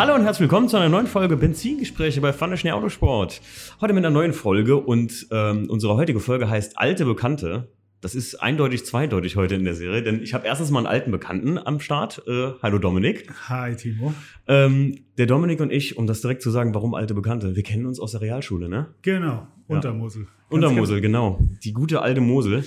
[0.00, 3.42] Hallo und herzlich willkommen zu einer neuen Folge Benzingespräche bei Pfanne Schnee Autosport.
[3.82, 7.68] Heute mit einer neuen Folge und ähm, unsere heutige Folge heißt Alte Bekannte.
[8.00, 11.10] Das ist eindeutig zweideutig heute in der Serie, denn ich habe erstens mal einen alten
[11.10, 12.22] Bekannten am Start.
[12.26, 13.30] Äh, hallo Dominik.
[13.50, 14.14] Hi Timo.
[14.48, 17.54] Ähm, der Dominik und ich, um das direkt zu sagen, warum alte Bekannte?
[17.54, 18.94] Wir kennen uns aus der Realschule, ne?
[19.02, 20.28] Genau, Untermosel.
[20.48, 21.40] Untermosel, genau.
[21.62, 22.64] Die gute alte Mosel.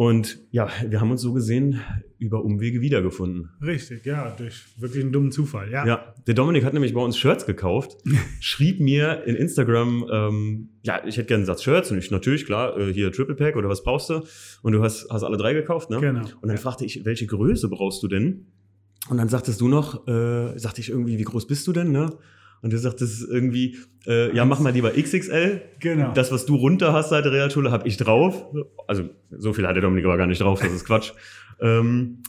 [0.00, 1.78] Und ja, wir haben uns so gesehen
[2.16, 3.50] über Umwege wiedergefunden.
[3.60, 5.86] Richtig, ja, durch wirklich einen dummen Zufall, ja.
[5.86, 7.98] Ja, der Dominik hat nämlich bei uns Shirts gekauft,
[8.40, 12.46] schrieb mir in Instagram, ähm, ja, ich hätte gerne einen Satz Shirts und ich natürlich,
[12.46, 14.22] klar, äh, hier Triple Pack oder was brauchst du?
[14.62, 16.00] Und du hast, hast alle drei gekauft, ne?
[16.00, 16.24] Genau.
[16.40, 18.46] Und dann fragte ich, welche Größe brauchst du denn?
[19.10, 22.16] Und dann sagtest du noch, äh, sagte ich irgendwie, wie groß bist du denn, ne?
[22.62, 25.62] Und du sagtest irgendwie, äh, ja, mach mal lieber XXL.
[25.78, 26.12] Genau.
[26.12, 28.46] Das, was du runter hast seit der Realschule, habe ich drauf.
[28.86, 31.12] Also so viel hat der Dominik aber gar nicht drauf, das ist Quatsch.
[31.60, 32.22] ähm,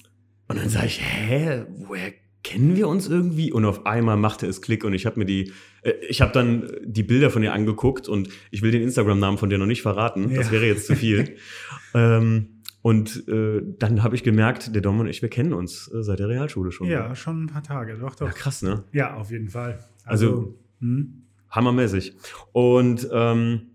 [0.47, 2.11] und dann sage ich, hä, woher
[2.43, 3.51] kennen wir uns irgendwie?
[3.51, 6.69] Und auf einmal machte es Klick und ich habe mir die, äh, ich habe dann
[6.83, 10.29] die Bilder von ihr angeguckt und ich will den Instagram-Namen von dir noch nicht verraten.
[10.29, 10.37] Ja.
[10.37, 11.35] Das wäre jetzt zu viel.
[11.93, 16.01] ähm, und äh, dann habe ich gemerkt, der Dom und ich, wir kennen uns äh,
[16.01, 16.87] seit der Realschule schon.
[16.87, 18.25] Ja, schon ein paar Tage, doch, doch.
[18.25, 18.83] Ja, krass, ne?
[18.91, 19.79] Ja, auf jeden Fall.
[20.05, 21.23] Also, also hm.
[21.49, 22.15] hammermäßig.
[22.51, 23.71] Und ähm,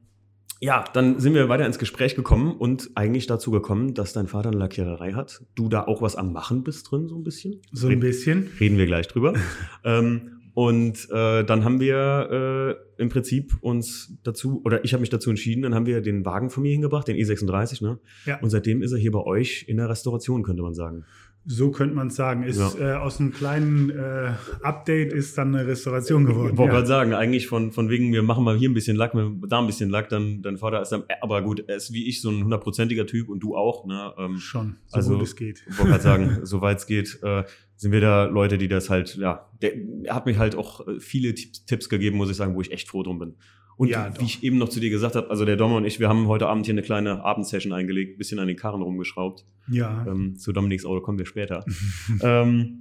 [0.61, 4.49] ja, dann sind wir weiter ins Gespräch gekommen und eigentlich dazu gekommen, dass dein Vater
[4.49, 5.43] eine Lackiererei hat.
[5.55, 7.61] Du da auch was am Machen bist drin, so ein bisschen.
[7.73, 8.51] So ein bisschen.
[8.59, 9.35] Reden wir gleich drüber.
[9.85, 15.11] ähm, und äh, dann haben wir äh, im Prinzip uns dazu, oder ich habe mich
[15.11, 17.99] dazu entschieden, dann haben wir den Wagen von mir hingebracht, den E36, ne?
[18.25, 18.41] Ja.
[18.41, 21.05] Und seitdem ist er hier bei euch in der Restauration, könnte man sagen.
[21.49, 22.43] So könnte man es sagen.
[22.43, 22.95] Ist ja.
[22.95, 26.55] äh, aus einem kleinen äh, Update ist dann eine Restauration geworden.
[26.55, 26.79] Ich wollte ja.
[26.79, 29.13] gerade sagen, eigentlich von, von wegen, wir machen mal hier ein bisschen Lack,
[29.47, 32.21] da ein bisschen Lack, dann dein Vater ist dann, aber gut, er ist wie ich
[32.21, 33.87] so ein hundertprozentiger Typ und du auch.
[33.87, 34.13] Ne?
[34.19, 35.63] Ähm, Schon, so also, gut es geht.
[35.69, 37.45] Ich wollte gerade sagen, soweit es geht, äh,
[37.77, 40.99] sind wir da Leute, die das halt, ja, der, er hat mich halt auch äh,
[40.99, 43.37] viele Tipps gegeben, muss ich sagen, wo ich echt froh drum bin.
[43.77, 46.01] Und ja, wie ich eben noch zu dir gesagt habe, also der Dommer und ich,
[46.01, 49.45] wir haben heute Abend hier eine kleine Abendsession eingelegt, bisschen an den Karren rumgeschraubt.
[49.69, 50.07] Ja.
[50.09, 51.65] Ähm, zu Dominiks Auto kommen wir später.
[52.23, 52.81] ähm,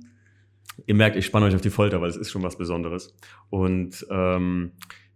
[0.86, 3.14] ihr merkt, ich spanne euch auf die Folter, weil es ist schon was Besonderes.
[3.50, 4.72] Und ähm,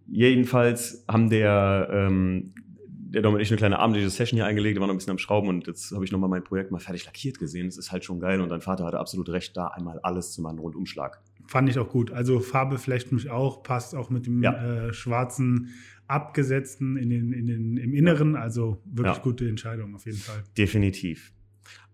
[0.06, 2.54] jedenfalls haben der, ähm,
[2.88, 5.12] der Dom und ich eine kleine abendliche Session hier eingelegt, wir waren noch ein bisschen
[5.12, 7.68] am Schrauben und jetzt habe ich nochmal mein Projekt mal fertig lackiert gesehen.
[7.68, 10.42] Das ist halt schon geil und dein Vater hatte absolut recht, da einmal alles zu
[10.42, 11.22] machen, Rundumschlag.
[11.50, 12.12] Fand ich auch gut.
[12.12, 14.54] Also Farbe flecht mich auch, passt auch mit dem ja.
[14.54, 15.70] äh, schwarzen
[16.06, 18.36] abgesetzten in den, in den, im Inneren.
[18.36, 19.24] Also wirklich ja.
[19.24, 20.44] gute Entscheidung auf jeden Fall.
[20.56, 21.34] Definitiv.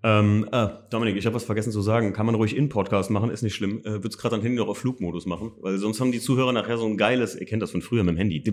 [0.03, 2.11] Ähm, äh, Dominik, ich habe was vergessen zu sagen.
[2.11, 3.79] Kann man ruhig in Podcast machen, ist nicht schlimm.
[3.85, 6.51] Äh, Würde es gerade am Handy noch auf Flugmodus machen, weil sonst haben die Zuhörer
[6.51, 8.44] nachher so ein geiles, ihr kennt das von früher mit dem Handy.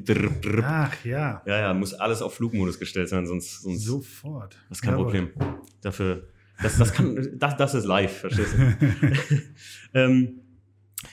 [0.63, 1.43] Ach ja.
[1.45, 3.63] Ja, ja, muss alles auf Flugmodus gestellt sein, sonst.
[3.63, 4.57] sonst Sofort.
[4.69, 5.07] Das ist kein Jawohl.
[5.07, 5.31] Problem.
[5.81, 6.29] Dafür,
[6.63, 8.77] das, das, kann, das, das ist live, verstehst du?
[9.95, 10.42] ähm,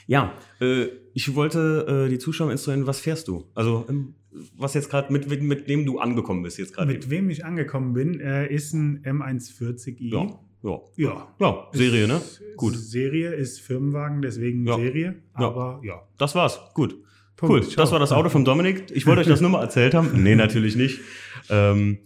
[0.06, 3.46] ja, äh, ich wollte äh, die Zuschauer instruieren, was fährst du?
[3.54, 4.14] Also, ähm,
[4.56, 6.92] was jetzt gerade, mit, mit, mit dem du angekommen bist jetzt gerade.
[6.92, 7.10] Mit eben.
[7.10, 10.12] wem ich angekommen bin, äh, ist ein M140i.
[10.12, 10.38] Ja.
[10.62, 10.80] Ja.
[10.96, 11.34] ja.
[11.38, 12.20] Ja, Serie, ne?
[12.56, 12.76] Gut.
[12.76, 14.76] Serie ist Firmenwagen, deswegen ja.
[14.76, 15.22] Serie.
[15.32, 15.94] Aber ja.
[15.94, 16.02] ja.
[16.18, 16.60] Das war's.
[16.74, 16.96] Gut.
[17.36, 17.66] Punkt.
[17.66, 17.74] Cool.
[17.76, 18.90] Das war das Auto von Dominik.
[18.92, 20.22] Ich wollte euch das nur mal erzählt haben.
[20.22, 21.00] Nee, natürlich nicht.
[21.48, 22.00] Ähm,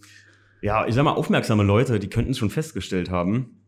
[0.61, 3.61] ja, ich sag mal, aufmerksame Leute, die könnten es schon festgestellt haben,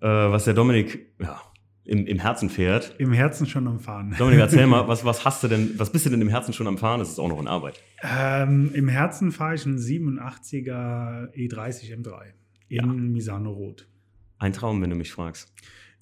[0.00, 1.40] äh, was der Dominik, ja,
[1.86, 2.94] im, im Herzen fährt.
[2.98, 4.14] Im Herzen schon am Fahren.
[4.18, 6.66] Dominik, erzähl mal, was, was hast du denn, was bist du denn im Herzen schon
[6.66, 6.98] am Fahren?
[6.98, 7.82] Das ist auch noch in Arbeit.
[8.02, 12.22] Ähm, Im Herzen fahre ich einen 87er E30 M3
[12.68, 12.86] in ja.
[12.86, 13.88] Misano Rot.
[14.38, 15.52] Ein Traum, wenn du mich fragst.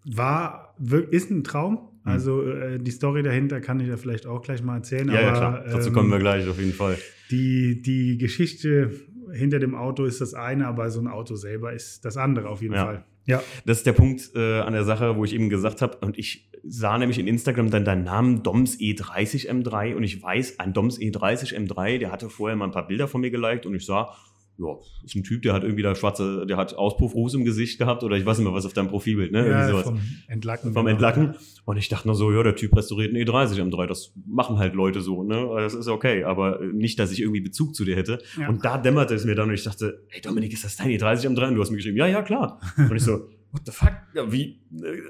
[0.05, 0.75] War,
[1.11, 1.91] ist ein Traum.
[2.05, 2.13] Hm.
[2.13, 5.09] Also äh, die Story dahinter kann ich ja vielleicht auch gleich mal erzählen.
[5.09, 5.65] Ja, aber, ja klar.
[5.71, 6.97] Dazu ähm, kommen wir gleich auf jeden Fall.
[7.31, 8.91] Die, die Geschichte
[9.33, 12.63] hinter dem Auto ist das eine, aber so ein Auto selber ist das andere auf
[12.63, 12.85] jeden ja.
[12.85, 13.05] Fall.
[13.27, 13.43] Ja.
[13.65, 16.51] Das ist der Punkt äh, an der Sache, wo ich eben gesagt habe, und ich
[16.63, 20.99] sah nämlich in Instagram dann deinen Namen Doms E30 M3 und ich weiß, ein Doms
[20.99, 24.15] E30 M3, der hatte vorher mal ein paar Bilder von mir geliked und ich sah,
[24.59, 28.05] ja, ist ein Typ, der hat irgendwie da schwarze, der hat Auspuffruß im Gesicht gehabt
[28.05, 29.49] oder ich weiß nicht mehr, was auf deinem Profilbild, ne?
[29.49, 29.85] Ja, sowas.
[29.85, 30.73] vom Entlacken.
[30.73, 30.91] Vom genau.
[30.91, 31.35] Entlacken.
[31.65, 34.75] Und ich dachte nur so, ja, der Typ restauriert einen E30 M3, das machen halt
[34.75, 35.49] Leute so, ne?
[35.57, 38.21] Das ist okay, aber nicht, dass ich irgendwie Bezug zu dir hätte.
[38.39, 38.49] Ja.
[38.49, 41.35] Und da dämmerte es mir dann und ich dachte, hey Dominik, ist das dein E30
[41.35, 41.49] M3?
[41.49, 42.61] Und du hast mir geschrieben, ja, ja, klar.
[42.77, 43.93] Und ich so, what the fuck?
[44.15, 44.61] Ja, wie?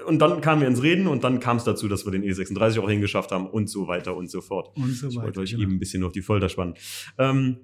[0.07, 2.79] Und dann kamen wir ins Reden und dann kam es dazu, dass wir den E36
[2.79, 4.75] auch hingeschafft haben und so weiter und so fort.
[4.77, 5.25] Und so ich weiter.
[5.25, 5.63] wollte euch genau.
[5.63, 6.75] eben ein bisschen auf die Folter spannen.
[7.17, 7.57] Ähm,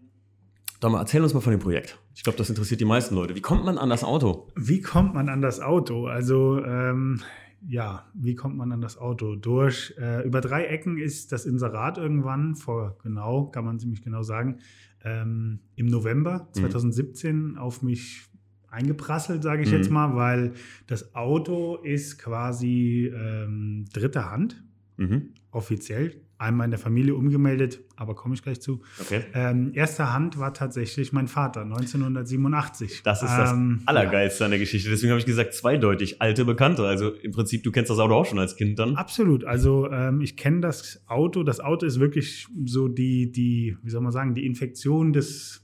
[0.89, 1.99] Mal, erzähl uns mal von dem Projekt.
[2.15, 3.35] Ich glaube, das interessiert die meisten Leute.
[3.35, 4.47] Wie kommt man an das Auto?
[4.55, 6.07] Wie kommt man an das Auto?
[6.07, 7.21] Also, ähm,
[7.67, 9.35] ja, wie kommt man an das Auto?
[9.35, 14.23] Durch, äh, über drei Ecken ist das Inserat irgendwann, vor genau, kann man ziemlich genau
[14.23, 14.57] sagen,
[15.03, 17.57] ähm, im November 2017 mhm.
[17.57, 18.23] auf mich
[18.69, 19.77] eingeprasselt, sage ich mhm.
[19.77, 20.53] jetzt mal, weil
[20.87, 24.63] das Auto ist quasi ähm, dritte Hand.
[24.97, 25.33] mhm.
[25.51, 26.21] offiziell.
[26.41, 28.81] Einmal in der Familie umgemeldet, aber komme ich gleich zu.
[28.99, 29.21] Okay.
[29.35, 33.03] Ähm, erster Hand war tatsächlich mein Vater, 1987.
[33.03, 34.45] Das ist das ähm, Allergeilste ja.
[34.45, 34.89] an der Geschichte.
[34.89, 36.87] Deswegen habe ich gesagt, zweideutig alte Bekannte.
[36.87, 38.95] Also im Prinzip, du kennst das Auto auch schon als Kind dann.
[38.95, 39.45] Absolut.
[39.45, 41.43] Also ähm, ich kenne das Auto.
[41.43, 45.63] Das Auto ist wirklich so die, die, wie soll man sagen, die Infektion des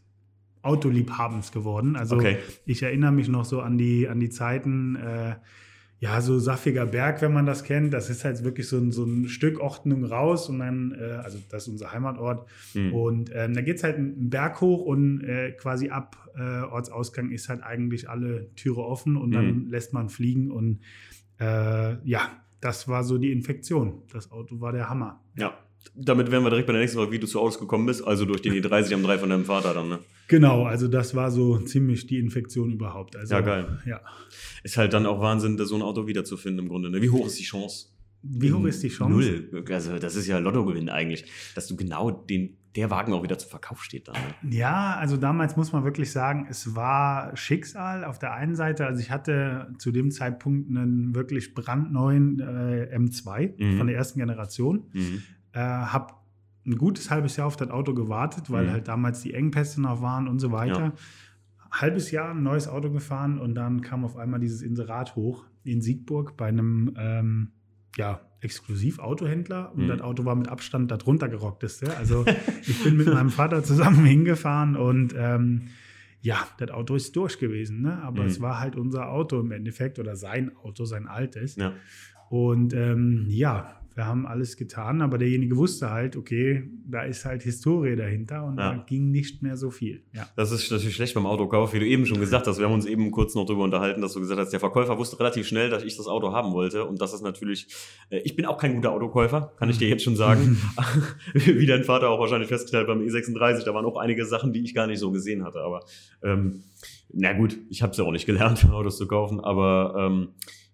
[0.62, 1.96] Autoliebhabens geworden.
[1.96, 2.38] Also okay.
[2.68, 5.38] ich erinnere mich noch so an die, an die Zeiten, äh,
[6.00, 7.94] ja, so Saffiger Berg, wenn man das kennt.
[7.94, 11.40] Das ist halt wirklich so ein, so ein Stück Ordnung raus und dann, äh, also
[11.50, 12.48] das ist unser Heimatort.
[12.76, 12.94] Mhm.
[12.94, 17.32] Und ähm, da geht es halt einen Berg hoch und äh, quasi ab äh, Ortsausgang
[17.32, 19.70] ist halt eigentlich alle Türe offen und dann mhm.
[19.70, 20.82] lässt man fliegen und
[21.40, 24.04] äh, ja, das war so die Infektion.
[24.12, 25.24] Das Auto war der Hammer.
[25.36, 25.58] Ja,
[25.96, 28.26] damit wären wir direkt bei der nächsten Frage, wie du zu Autos gekommen bist, also
[28.26, 30.00] durch den E30 am 3 von deinem Vater dann, ne?
[30.28, 33.16] Genau, also das war so ziemlich die Infektion überhaupt.
[33.16, 33.80] Also, ja, geil.
[33.86, 34.02] Ja.
[34.64, 36.90] Ist halt dann auch Wahnsinn, so ein Auto wiederzufinden im Grunde.
[36.90, 37.02] Ne?
[37.02, 37.88] Wie hoch ist die Chance?
[38.24, 39.14] Wie hoch ist die Chance?
[39.14, 39.66] Null.
[39.70, 41.26] Also das ist ja Lottogewinn eigentlich,
[41.56, 44.08] dass du genau den, der Wagen auch wieder zum Verkauf steht.
[44.08, 44.16] Dann.
[44.16, 44.58] Ne?
[44.58, 48.86] Ja, also damals muss man wirklich sagen, es war Schicksal auf der einen Seite.
[48.86, 53.78] Also ich hatte zu dem Zeitpunkt einen wirklich brandneuen äh, M2 mhm.
[53.78, 54.90] von der ersten Generation.
[54.94, 55.24] Mhm.
[55.58, 56.14] Äh, habe
[56.68, 58.72] ein gutes halbes Jahr auf das Auto gewartet, weil mhm.
[58.72, 60.80] halt damals die Engpässe noch waren und so weiter.
[60.80, 60.94] Ja.
[61.72, 65.82] Halbes Jahr ein neues Auto gefahren und dann kam auf einmal dieses Inserat hoch in
[65.82, 67.52] Siegburg bei einem ähm,
[67.96, 69.88] ja, Exklusiv-Autohändler und mhm.
[69.88, 71.98] das Auto war mit Abstand das runtergerockteste.
[71.98, 72.24] Also
[72.62, 75.70] ich bin mit meinem Vater zusammen hingefahren und ähm,
[76.22, 78.04] ja, das Auto ist durch gewesen, ne?
[78.04, 78.28] aber mhm.
[78.28, 81.56] es war halt unser Auto im Endeffekt oder sein Auto, sein altes.
[81.56, 81.74] Ja.
[82.30, 87.42] Und ähm, ja, wir haben alles getan, aber derjenige wusste halt, okay, da ist halt
[87.42, 88.76] Historie dahinter und ja.
[88.76, 90.04] da ging nicht mehr so viel.
[90.14, 90.30] Ja.
[90.36, 92.60] Das ist natürlich schlecht beim Autokauf, wie du eben schon gesagt hast.
[92.60, 95.20] Wir haben uns eben kurz noch darüber unterhalten, dass du gesagt hast, der Verkäufer wusste
[95.20, 97.70] relativ schnell, dass ich das Auto haben wollte und das ist natürlich,
[98.12, 100.62] äh, ich bin auch kein guter Autokäufer, kann ich dir jetzt schon sagen.
[101.34, 104.76] wie dein Vater auch wahrscheinlich festgestellt beim E36, da waren auch einige Sachen, die ich
[104.76, 105.84] gar nicht so gesehen hatte, aber
[106.22, 106.66] ähm,
[107.12, 110.30] na gut, ich habe es ja auch nicht gelernt, Autos zu kaufen, aber ähm,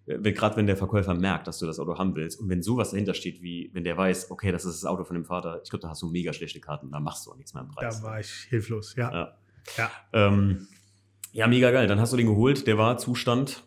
[0.06, 3.14] gerade wenn der Verkäufer merkt, dass du das Auto haben willst und wenn sowas dahinter
[3.14, 5.82] steht, wie wenn der weiß, okay, das ist das Auto von dem Vater, ich glaube,
[5.82, 8.00] da hast du mega schlechte Karten, da machst du auch nichts mehr im Preis.
[8.00, 9.10] Da war ich hilflos, ja.
[9.12, 9.38] Ja,
[9.78, 9.90] ja.
[10.12, 10.66] Ähm,
[11.32, 11.86] ja mega geil.
[11.86, 13.64] Dann hast du den geholt, der war Zustand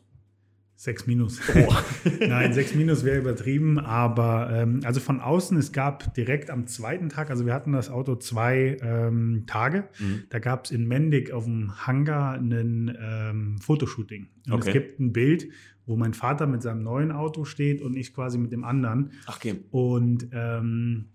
[0.77, 1.41] 6 minus.
[1.55, 1.73] Oh.
[2.19, 7.09] Nein, 6 minus wäre übertrieben, aber ähm, also von außen, es gab direkt am zweiten
[7.09, 10.25] Tag, also wir hatten das Auto zwei ähm, Tage, mhm.
[10.29, 14.27] da gab es in Mendig auf dem Hangar ein ähm, Fotoshooting.
[14.45, 14.67] Und okay.
[14.67, 15.47] es gibt ein Bild,
[15.87, 19.13] wo mein Vater mit seinem neuen Auto steht und ich quasi mit dem anderen.
[19.25, 19.55] Ach, okay.
[19.71, 21.05] Und ähm,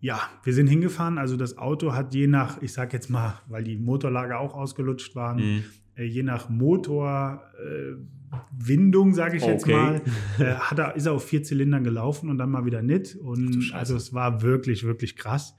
[0.00, 1.16] ja, wir sind hingefahren.
[1.16, 5.16] Also das Auto hat je nach, ich sag jetzt mal, weil die Motorlager auch ausgelutscht
[5.16, 5.64] waren, mhm.
[5.96, 9.52] äh, je nach Motorwindung, äh, sage ich okay.
[9.52, 10.02] jetzt mal,
[10.38, 13.16] äh, hat er, ist er auf vier Zylindern gelaufen und dann mal wieder nicht.
[13.16, 15.56] Und also es war wirklich, wirklich krass.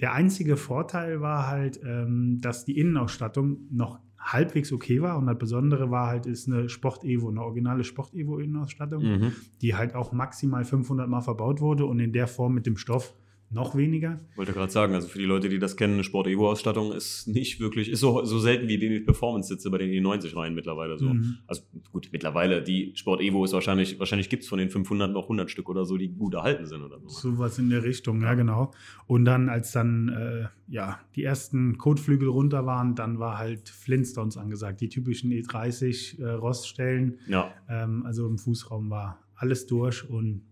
[0.00, 5.18] Der einzige Vorteil war halt, ähm, dass die Innenausstattung noch halbwegs okay war.
[5.18, 9.32] Und das Besondere war halt, ist eine Sport-Evo, eine originale Sport-Evo-Innenausstattung, mhm.
[9.60, 13.14] die halt auch maximal 500 Mal verbaut wurde und in der Form mit dem Stoff
[13.52, 14.20] noch weniger.
[14.36, 17.90] Wollte gerade sagen, also für die Leute, die das kennen, eine Sport-Evo-Ausstattung ist nicht wirklich,
[17.90, 21.06] ist so, so selten wie BMW Performance-Sitze bei den E90 rein mittlerweile so.
[21.06, 21.38] Mhm.
[21.46, 21.62] Also
[21.92, 25.68] gut, mittlerweile, die Sport-Evo ist wahrscheinlich, wahrscheinlich gibt es von den 500 noch 100 Stück
[25.68, 27.08] oder so, die gut erhalten sind oder so.
[27.08, 28.72] So was in der Richtung, ja genau.
[29.06, 34.36] Und dann, als dann, äh, ja, die ersten Kotflügel runter waren, dann war halt Flintstones
[34.36, 37.18] angesagt, die typischen E30 äh, Roststellen.
[37.28, 37.52] Ja.
[37.68, 40.42] Ähm, also im Fußraum war alles durch und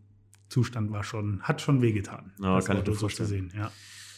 [0.50, 2.32] Zustand war schon, hat schon wehgetan.
[2.40, 3.28] Ja, das kann Auto ich mir vorstellen.
[3.28, 3.72] So sehen, ja.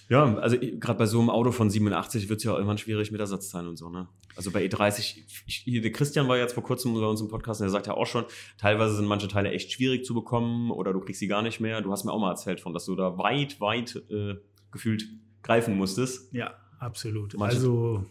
[0.08, 3.12] Ja, also gerade bei so einem Auto von 87 wird es ja auch irgendwann schwierig
[3.12, 4.08] mit Ersatzteilen und so, ne?
[4.36, 7.66] Also bei E30, ich, der Christian war jetzt vor kurzem bei uns im Podcast und
[7.66, 8.24] der sagt ja auch schon,
[8.58, 11.80] teilweise sind manche Teile echt schwierig zu bekommen oder du kriegst sie gar nicht mehr.
[11.80, 14.34] Du hast mir auch mal erzählt von, dass du da weit, weit äh,
[14.70, 15.06] gefühlt
[15.42, 16.32] greifen musstest.
[16.34, 17.34] Ja, absolut.
[17.38, 18.04] Manche also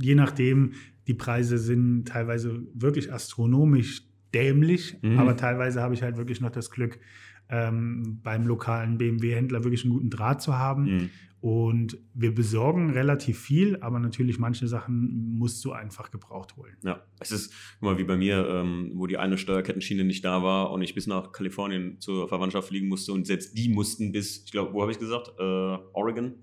[0.00, 0.74] je nachdem,
[1.06, 4.02] die Preise sind teilweise wirklich astronomisch
[4.34, 5.18] dämlich, mhm.
[5.18, 6.98] aber teilweise habe ich halt wirklich noch das Glück,
[7.48, 10.84] ähm, beim lokalen BMW-Händler wirklich einen guten Draht zu haben.
[10.84, 11.10] Mhm.
[11.40, 16.76] Und wir besorgen relativ viel, aber natürlich manche Sachen musst du einfach gebraucht holen.
[16.82, 20.72] Ja, es ist immer wie bei mir, ähm, wo die eine Steuerkettenschiene nicht da war
[20.72, 24.50] und ich bis nach Kalifornien zur Verwandtschaft fliegen musste und selbst die mussten bis, ich
[24.50, 25.34] glaube, wo habe ich gesagt?
[25.38, 26.34] Äh, Oregon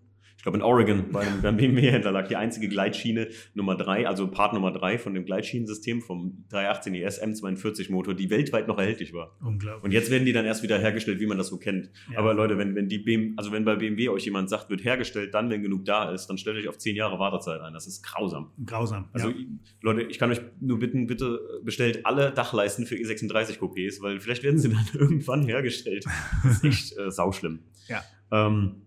[0.43, 4.51] ich glaube in Oregon beim, beim BMW-Händler lag die einzige Gleitschiene Nummer 3, also Part
[4.51, 9.37] Nummer 3 von dem Gleitschienensystem vom 318 ES M42 Motor, die weltweit noch erhältlich war.
[9.39, 9.85] Unglaublich.
[9.85, 11.91] Und jetzt werden die dann erst wieder hergestellt, wie man das so kennt.
[12.11, 12.19] Ja.
[12.19, 15.33] Aber Leute, wenn, wenn die BMW, also wenn bei BMW euch jemand sagt, wird hergestellt,
[15.33, 17.71] dann, wenn genug da ist, dann stellt euch auf 10 Jahre Wartezeit ein.
[17.71, 18.51] Das ist grausam.
[18.65, 19.07] Grausam.
[19.13, 19.35] Also ja.
[19.79, 24.43] Leute, ich kann euch nur bitten, bitte bestellt alle Dachleisten für E36 Coupés, weil vielleicht
[24.43, 26.03] werden sie dann irgendwann hergestellt.
[26.43, 27.59] Das ist echt äh, sauschlimm.
[27.87, 28.03] Ja.
[28.29, 28.81] Ähm,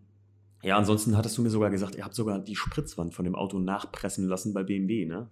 [0.66, 3.60] ja, ansonsten hattest du mir sogar gesagt, ihr habt sogar die Spritzwand von dem Auto
[3.60, 5.28] nachpressen lassen bei BMW, ne?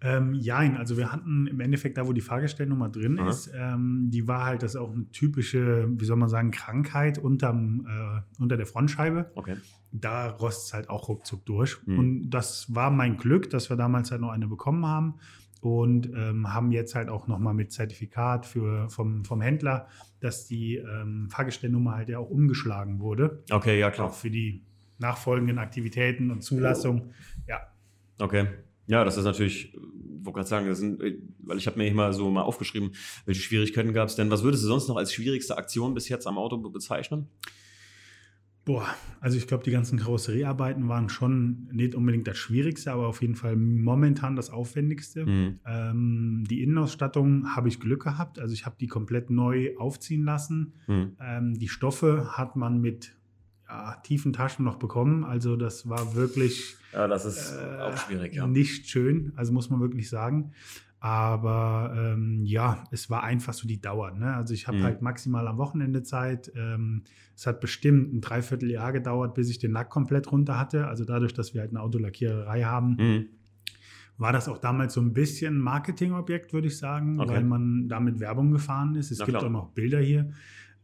[0.00, 3.28] Ähm, jein, also wir hatten im Endeffekt da, wo die Fahrgestellnummer drin Aha.
[3.28, 7.18] ist, ähm, die war halt, das ist auch eine typische, wie soll man sagen, Krankheit
[7.18, 9.32] unterm, äh, unter der Frontscheibe.
[9.34, 9.56] Okay.
[9.90, 11.84] Da rostet es halt auch ruckzuck durch.
[11.84, 11.98] Mhm.
[11.98, 15.14] Und das war mein Glück, dass wir damals halt noch eine bekommen haben
[15.62, 19.88] und ähm, haben jetzt halt auch nochmal mit Zertifikat für, vom, vom Händler,
[20.20, 23.42] dass die ähm, Fahrgestellnummer halt ja auch umgeschlagen wurde.
[23.50, 24.10] Okay, ja Auch klar.
[24.10, 24.62] für die
[24.98, 27.10] nachfolgenden Aktivitäten und Zulassung.
[27.46, 27.60] Ja,
[28.18, 28.46] Okay.
[28.88, 29.78] Ja, das ist natürlich, äh,
[30.22, 32.92] wollte gerade sagen, das sind, äh, weil ich habe mir mal so mal aufgeschrieben,
[33.24, 34.30] welche Schwierigkeiten gab es denn?
[34.30, 37.26] Was würdest du sonst noch als schwierigste Aktion bis jetzt am Auto be- bezeichnen?
[38.64, 38.86] Boah,
[39.20, 43.36] also ich glaube, die ganzen Karosseriearbeiten waren schon nicht unbedingt das Schwierigste, aber auf jeden
[43.36, 45.24] Fall momentan das Aufwendigste.
[45.24, 45.60] Mhm.
[45.64, 48.40] Ähm, die Innenausstattung habe ich Glück gehabt.
[48.40, 50.72] Also ich habe die komplett neu aufziehen lassen.
[50.88, 51.12] Mhm.
[51.20, 53.16] Ähm, die Stoffe hat man mit
[53.68, 55.24] ja, tiefen Taschen noch bekommen.
[55.24, 58.46] Also das war wirklich Ja, das ist äh, auch schwierig, ja.
[58.46, 59.32] nicht schön.
[59.36, 60.52] Also muss man wirklich sagen.
[60.98, 64.12] Aber ähm, ja, es war einfach so die Dauer.
[64.12, 64.34] Ne?
[64.34, 64.82] Also ich habe Mhm.
[64.82, 66.50] halt maximal am Wochenende Zeit.
[66.56, 67.02] Ähm,
[67.36, 70.88] es hat bestimmt ein Dreivierteljahr gedauert, bis ich den Lack komplett runter hatte.
[70.88, 73.26] Also dadurch, dass wir halt eine Autolackiererei haben, Mhm.
[74.16, 77.30] war das auch damals so ein bisschen Marketingobjekt, würde ich sagen, Okay.
[77.34, 79.10] weil man damit Werbung gefahren ist.
[79.10, 79.48] Es Na gibt klar.
[79.48, 80.30] auch noch Bilder hier.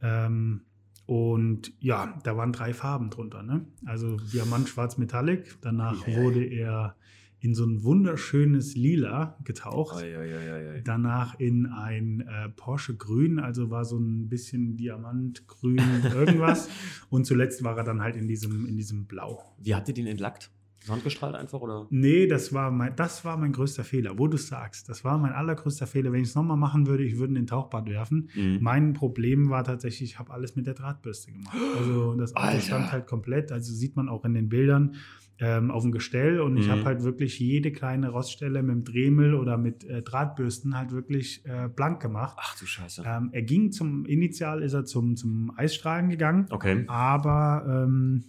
[0.02, 0.60] Ähm,
[1.06, 3.42] und ja, da waren drei Farben drunter.
[3.42, 3.66] Ne?
[3.84, 5.56] Also Diamant, Schwarz, Metallic.
[5.60, 6.16] Danach ei.
[6.16, 6.96] wurde er
[7.40, 9.96] in so ein wunderschönes Lila getaucht.
[9.96, 10.80] Ei, ei, ei, ei, ei.
[10.82, 15.80] Danach in ein äh, Porsche Grün, also war so ein bisschen Diamantgrün
[16.14, 16.68] irgendwas.
[17.10, 19.42] Und zuletzt war er dann halt in diesem, in diesem Blau.
[19.58, 20.52] Wie habt ihr den entlackt?
[20.84, 21.86] Sandgestrahlt einfach oder?
[21.90, 24.88] Nee, das war mein, das war mein größter Fehler, wo du sagst.
[24.88, 26.12] Das war mein allergrößter Fehler.
[26.12, 28.28] Wenn ich es nochmal machen würde, ich würde in den Tauchbad werfen.
[28.34, 28.58] Mhm.
[28.60, 31.56] Mein Problem war tatsächlich, ich habe alles mit der Drahtbürste gemacht.
[31.76, 34.96] Also das Auto stand halt komplett, also sieht man auch in den Bildern,
[35.38, 36.40] ähm, auf dem Gestell.
[36.40, 36.70] Und ich Mhm.
[36.72, 41.44] habe halt wirklich jede kleine Roststelle mit dem Dremel oder mit äh, Drahtbürsten halt wirklich
[41.46, 42.36] äh, blank gemacht.
[42.40, 43.02] Ach du Scheiße.
[43.06, 46.46] Ähm, er ging zum, initial ist er zum, zum Eisstrahlen gegangen.
[46.50, 46.84] Okay.
[46.88, 48.24] Aber ähm,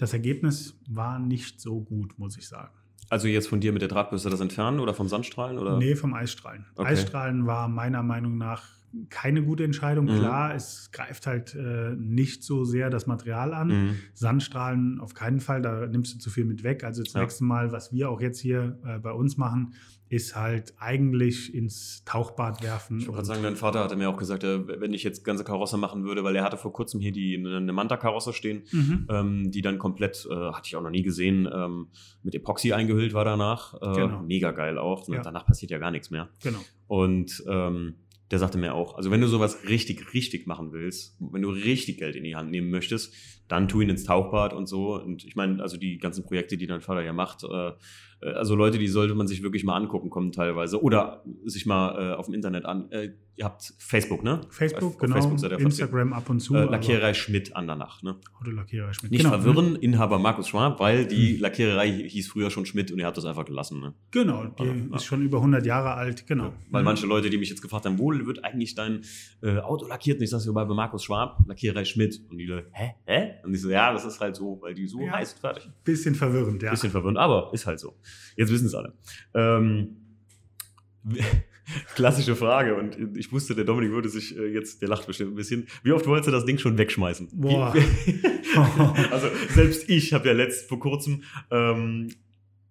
[0.00, 2.70] das Ergebnis war nicht so gut, muss ich sagen.
[3.08, 5.58] Also jetzt von dir mit der Drahtbürste das entfernen oder vom Sandstrahlen?
[5.58, 5.78] Oder?
[5.78, 6.66] Nee, vom Eisstrahlen.
[6.76, 6.88] Okay.
[6.90, 8.62] Eisstrahlen war meiner Meinung nach
[9.08, 10.06] keine gute Entscheidung.
[10.06, 10.18] Mhm.
[10.18, 13.68] Klar, es greift halt äh, nicht so sehr das Material an.
[13.68, 13.96] Mhm.
[14.14, 16.84] Sandstrahlen auf keinen Fall, da nimmst du zu viel mit weg.
[16.84, 17.20] Also das Ja.
[17.20, 19.74] nächste Mal, was wir auch jetzt hier äh, bei uns machen,
[20.10, 22.98] ist halt eigentlich ins Tauchbad werfen.
[22.98, 25.76] Ich wollte sagen, dein Vater hatte mir auch gesagt, äh, wenn ich jetzt ganze Karosse
[25.78, 29.06] machen würde, weil er hatte vor kurzem hier die eine Manta-Karosse stehen, Mhm.
[29.08, 31.86] ähm, die dann komplett, äh, hatte ich auch noch nie gesehen, ähm,
[32.24, 33.74] mit Epoxy eingehüllt war danach.
[33.74, 34.22] Äh, Genau.
[34.22, 35.06] Mega geil auch.
[35.06, 35.22] Und Ja.
[35.22, 36.28] Danach passiert ja gar nichts mehr.
[36.42, 36.58] Genau.
[36.88, 37.94] Und ähm,
[38.32, 41.98] der sagte mir auch, also wenn du sowas richtig, richtig machen willst, wenn du richtig
[41.98, 43.14] Geld in die Hand nehmen möchtest,
[43.48, 44.94] dann tu ihn ins Tauchbad und so.
[45.00, 47.72] Und ich meine, also die ganzen Projekte, die dein Vater ja macht, äh,
[48.26, 50.82] also Leute, die sollte man sich wirklich mal angucken, kommen teilweise.
[50.82, 52.90] Oder sich mal äh, auf dem Internet an.
[52.90, 54.42] Äh, ihr habt Facebook, ne?
[54.50, 55.14] Facebook, Auf genau.
[55.14, 55.58] Facebook.
[55.58, 56.54] Instagram ab und zu.
[56.54, 58.16] Äh, Lackiererei Schmidt Andernach, ne?
[58.38, 59.12] Autolackierer Schmidt.
[59.12, 59.34] Nicht genau.
[59.40, 61.40] verwirren, Inhaber Markus Schwab, weil die Mhm.
[61.40, 63.94] Lackiererei hieß früher schon Schmidt und ihr habt das einfach gelassen, ne?
[64.10, 64.96] Genau, die Also, ja.
[64.96, 66.26] ist schon über 100 Jahre alt.
[66.26, 66.52] Genau.
[66.70, 66.84] Weil Mhm.
[66.84, 69.00] manche Leute, die mich jetzt gefragt haben, wo wird eigentlich dein
[69.42, 70.18] äh, Auto lackiert?
[70.18, 72.20] Und ich sage bei Markus Schwab, Lackiererei Schmidt.
[72.28, 72.90] Und die Leute, hä?
[73.06, 73.30] Hä?
[73.42, 75.12] Und ich so, ja, das ist halt so, weil die so Ja.
[75.12, 75.66] heißt, fertig.
[75.82, 76.70] Bisschen verwirrend, ja.
[76.72, 77.96] Bisschen verwirrend, aber ist halt so.
[78.36, 78.92] Jetzt wissen es alle.
[79.34, 79.96] Ähm,
[81.94, 85.36] klassische Frage und ich wusste, der Dominik würde sich äh, jetzt, der lacht bestimmt ein
[85.36, 85.66] bisschen.
[85.82, 87.28] Wie oft wolltest du das Ding schon wegschmeißen?
[87.32, 87.74] Boah.
[89.10, 92.08] also selbst ich habe ja letzt vor kurzem ähm,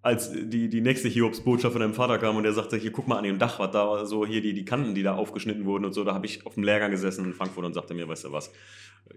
[0.02, 3.18] als die, die nächste Hiobs-Botschaft von deinem Vater kam und der sagte, hier guck mal
[3.18, 5.84] an dem Dach, was da war, so hier die, die Kanten, die da aufgeschnitten wurden
[5.84, 8.24] und so, da habe ich auf dem Lehrgang gesessen in Frankfurt und sagte mir, weißt
[8.24, 8.50] du was,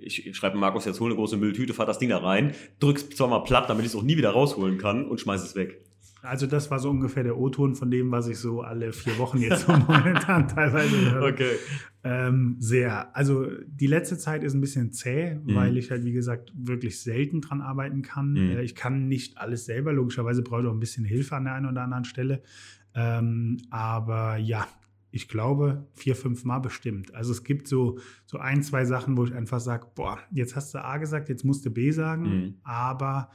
[0.01, 3.09] ich, ich schreibe Markus jetzt, hol eine große Mülltüte, fahr das Ding da rein, drück's
[3.09, 5.85] zwar mal platt, damit ich es auch nie wieder rausholen kann und schmeiß es weg.
[6.23, 9.39] Also das war so ungefähr der O-Ton von dem, was ich so alle vier Wochen
[9.39, 11.31] jetzt so momentan teilweise höre.
[11.33, 11.51] Okay.
[12.05, 13.15] Ähm, sehr.
[13.15, 15.55] Also die letzte Zeit ist ein bisschen zäh, Mhm.
[15.55, 18.31] weil ich halt, wie gesagt, wirklich selten dran arbeiten kann.
[18.31, 18.37] Mhm.
[18.51, 19.91] Äh, ich kann nicht alles selber.
[19.93, 22.41] Logischerweise brauche ich auch ein bisschen Hilfe an der einen oder anderen Stelle.
[22.95, 24.67] Ähm, aber ja,
[25.11, 27.13] ich glaube, vier, fünf Mal bestimmt.
[27.13, 30.73] Also es gibt so, so ein, zwei Sachen, wo ich einfach sage, boah, jetzt hast
[30.73, 32.53] du A gesagt, jetzt musst du B sagen, Mhm.
[32.63, 33.29] aber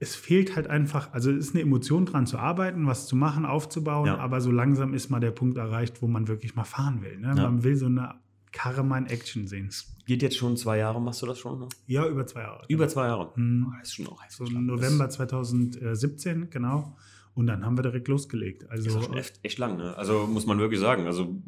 [0.00, 3.44] es fehlt halt einfach, also es ist eine Emotion dran zu arbeiten, was zu machen,
[3.44, 4.18] aufzubauen, Ja.
[4.18, 7.18] aber so langsam ist mal der Punkt erreicht, wo man wirklich mal fahren will.
[7.18, 7.28] Ne?
[7.28, 7.34] Ja.
[7.34, 8.14] Man will so eine
[8.52, 9.70] Karre mal in Action sehen.
[10.06, 11.58] Geht jetzt schon zwei Jahre, machst du das schon?
[11.58, 11.68] Ne?
[11.86, 12.64] Ja, über zwei Jahre.
[12.68, 13.32] Über zwei Jahre.
[13.34, 13.72] Hm.
[13.78, 16.96] Das ist schon auch So November 2017, genau.
[17.34, 18.62] Und dann haben wir direkt losgelegt.
[18.62, 19.96] Das Also ist auch schon echt, echt lang, ne?
[19.96, 21.06] Also muss man wirklich sagen.
[21.06, 21.40] Also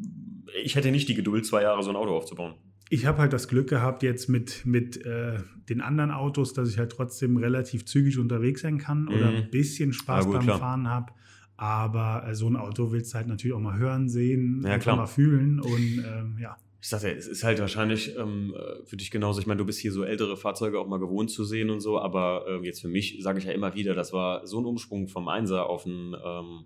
[0.63, 2.53] ich hätte nicht die Geduld, zwei Jahre so ein Auto aufzubauen.
[2.93, 5.37] Ich habe halt das Glück gehabt jetzt mit, mit äh,
[5.69, 9.37] den anderen Autos, dass ich halt trotzdem relativ zügig unterwegs sein kann oder Mhm.
[9.37, 10.59] ein bisschen Spaß gut, beim klar.
[10.59, 11.13] Fahren habe.
[11.55, 15.05] Aber äh, so ein Auto willst du halt natürlich auch mal hören, sehen, Ja, mal
[15.05, 15.61] fühlen.
[15.61, 19.39] Und ähm, ja, Ich sag ja, es ist halt wahrscheinlich ähm, äh, für dich genauso.
[19.39, 21.97] Ich meine, du bist hier so ältere Fahrzeuge auch mal gewohnt zu sehen und so,
[21.97, 25.07] aber ähm, jetzt für mich sage ich ja immer wieder, das war so ein Umsprung
[25.07, 26.65] vom 1er auf einen, ähm,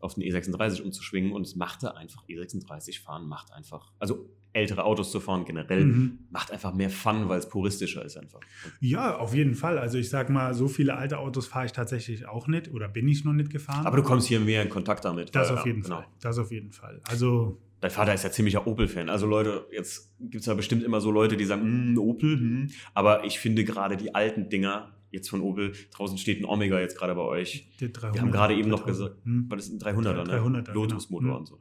[0.00, 5.10] auf den E36 umzuschwingen und es machte einfach, E36 fahren macht einfach, also ältere Autos
[5.10, 6.18] zu fahren generell, Mhm.
[6.30, 8.40] macht einfach mehr Fun, weil es puristischer ist einfach.
[8.80, 9.78] ja, auf jeden Fall.
[9.78, 13.06] Also ich sag mal, so viele alte Autos fahre ich tatsächlich auch nicht oder bin
[13.08, 13.86] ich noch nicht gefahren.
[13.86, 15.34] Aber du kommst hier mehr in Kontakt damit.
[15.34, 15.96] das weil, auf ja, jeden genau.
[15.96, 16.06] Fall.
[16.20, 17.00] Das auf jeden Fall.
[17.08, 19.10] Also Dein Vater ist ja ziemlicher Opel-Fan.
[19.10, 22.70] Also Leute, jetzt gibt es ja bestimmt immer so Leute, die sagen, "Hm, Opel, hm.
[22.94, 26.96] aber ich finde gerade die alten Dinger jetzt von Opel, draußen steht ein Omega jetzt
[26.96, 27.68] gerade bei euch.
[27.80, 28.14] der 300.
[28.14, 29.08] Wir haben gerade eben noch 3000.
[29.10, 29.46] gesagt, Hm.
[29.50, 30.32] was ist ein 300er, ne?
[30.32, 31.38] 300er, Lotus-Motor genau.
[31.38, 31.58] und so.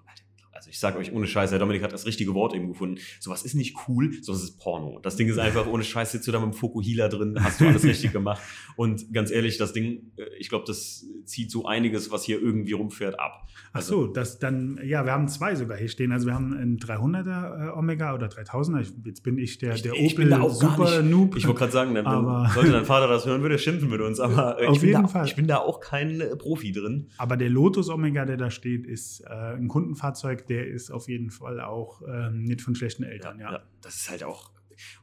[0.63, 2.99] Also ich sage euch ohne Scheiß, der Dominik hat das richtige Wort eben gefunden.
[3.19, 4.99] Sowas ist nicht cool, sowas ist Porno.
[5.03, 7.65] Das Ding ist einfach ohne Scheiß, sitzt du da mit dem Fokuhila drin, hast du
[7.67, 8.41] alles richtig gemacht.
[8.77, 12.71] Und ganz ehrlich, das Ding, äh, ich glaube, das zieht so einiges, was hier irgendwie
[12.73, 13.47] rumfährt, ab.
[13.73, 16.11] Ach so, das dann, ja, wir haben zwei sogar hier stehen.
[16.13, 18.81] Also wir haben einen 300er äh, Omega oder 3000er.
[18.81, 21.35] Ich, jetzt bin ich der, Ich- der ich bin Opel da auch gar Super Noob.
[21.35, 23.99] Ich wollte gerade sagen, wenn, Aber- sollte dein Vater das hören, würde er schimpfen mit
[24.01, 24.19] uns.
[24.19, 25.25] Aber äh, Auf ich, bin jeden da, Fall.
[25.25, 27.09] ich bin da auch kein Profi drin.
[27.17, 30.45] Aber der Lotus Omega, der da steht, ist äh, ein Kundenfahrzeug.
[30.47, 33.39] Der ist auf jeden Fall auch ähm, nicht von schlechten Eltern.
[33.39, 34.51] Ja, das ist halt auch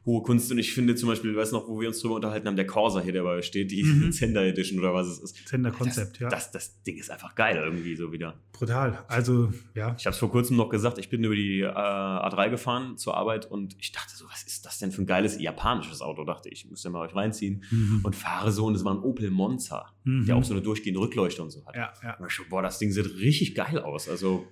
[0.05, 0.51] hohe Kunst.
[0.51, 2.67] Und ich finde zum Beispiel, weißt du noch, wo wir uns drüber unterhalten haben, der
[2.67, 4.11] Corsa hier, der bei euch steht, die Mhm.
[4.11, 5.47] Zender Edition oder was es ist.
[5.47, 6.27] Zender Konzept, ja.
[6.27, 8.37] Das, das Ding ist einfach geil irgendwie so wieder.
[8.51, 9.03] Brutal.
[9.07, 9.95] Also, ja.
[9.97, 13.15] Ich habe es vor kurzem noch gesagt, ich bin über die äh, A3 gefahren zur
[13.15, 16.49] Arbeit und ich dachte so, was ist das denn für ein geiles japanisches Auto, dachte
[16.49, 16.69] ich.
[16.69, 17.63] Müsst ihr mal euch reinziehen.
[17.71, 18.01] Mhm.
[18.03, 20.25] Und fahre so und es war ein Opel Monza, Mhm.
[20.25, 21.75] der auch so eine durchgehende Rückleuchte und so hat.
[21.75, 22.17] Ja, ja.
[22.17, 24.09] Und ich so, boah, das Ding sieht richtig geil aus.
[24.09, 24.45] Also,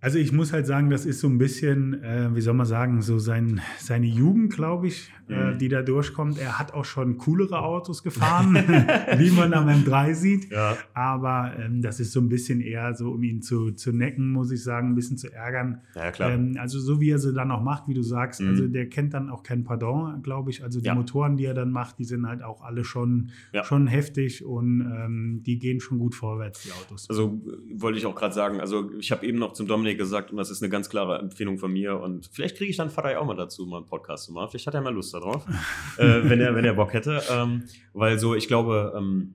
[0.00, 3.02] Also ich muss halt sagen, das ist so ein bisschen, äh, wie soll man sagen,
[3.02, 5.58] so sein, seine Jugend, glaube ich, äh, Mhm.
[5.58, 6.38] die da durchkommt.
[6.38, 8.54] Er hat auch schon coolere Autos gefahren,
[9.18, 10.50] wie man am M3 sieht.
[10.52, 10.76] ja.
[10.94, 14.52] Aber ähm, das ist so ein bisschen eher so, um ihn zu, zu necken, muss
[14.52, 15.80] ich sagen, ein bisschen zu ärgern.
[15.96, 16.30] Ja, klar.
[16.30, 18.48] Ähm, also so wie er sie dann auch macht, wie du sagst, Mhm.
[18.50, 20.62] also der kennt dann auch kein Pardon, glaube ich.
[20.62, 20.94] Also die Ja.
[20.94, 23.64] Motoren, die er dann macht, die sind halt auch alle schon, Ja.
[23.64, 27.10] schon heftig und ähm, die gehen schon gut vorwärts, die Autos.
[27.10, 30.30] Also äh, wollte ich auch gerade sagen, also ich habe eben noch zum Dominik gesagt,
[30.30, 33.18] und das ist eine ganz klare Empfehlung von mir, und vielleicht kriege ich dann ja
[33.18, 34.50] auch mal dazu, mal einen Podcast zu machen.
[34.50, 35.46] Vielleicht hat er mal Lust darauf,
[35.98, 37.22] äh, wenn, er, wenn er Bock hätte.
[37.30, 39.34] Ähm, weil so, ich glaube, ähm,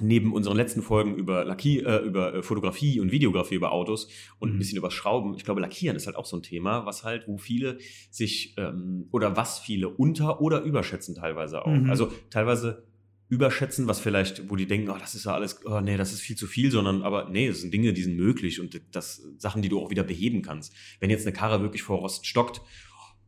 [0.00, 4.48] neben unseren letzten Folgen über Lacki äh, über äh, Fotografie und Videografie über Autos und
[4.50, 4.58] ein Mhm.
[4.58, 7.36] bisschen über Schrauben, ich glaube, Lackieren ist halt auch so ein Thema, was halt, wo
[7.36, 7.76] viele
[8.10, 11.70] sich ähm, oder was viele unter- oder überschätzen teilweise auch.
[11.74, 11.90] Mhm.
[11.90, 12.84] Also teilweise
[13.32, 16.20] überschätzen, was vielleicht, wo die denken, oh, das ist ja alles, oh nee, das ist
[16.20, 19.62] viel zu viel, sondern aber nee, das sind Dinge, die sind möglich und das Sachen,
[19.62, 20.74] die du auch wieder beheben kannst.
[21.00, 22.60] Wenn jetzt eine Karre wirklich vor Rost stockt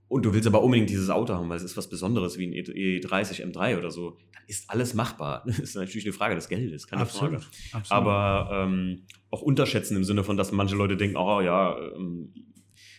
[0.07, 2.53] und du willst aber unbedingt dieses Auto haben, weil es ist was Besonderes wie ein
[2.53, 5.43] E E30 M3 oder so, dann ist alles machbar.
[5.47, 7.47] Das ist natürlich eine Frage des Geldes, keine absolut, Frage.
[7.73, 7.91] absolut.
[7.91, 12.35] Aber ähm, auch unterschätzen im Sinne von, dass manche Leute denken, oh ja, ähm,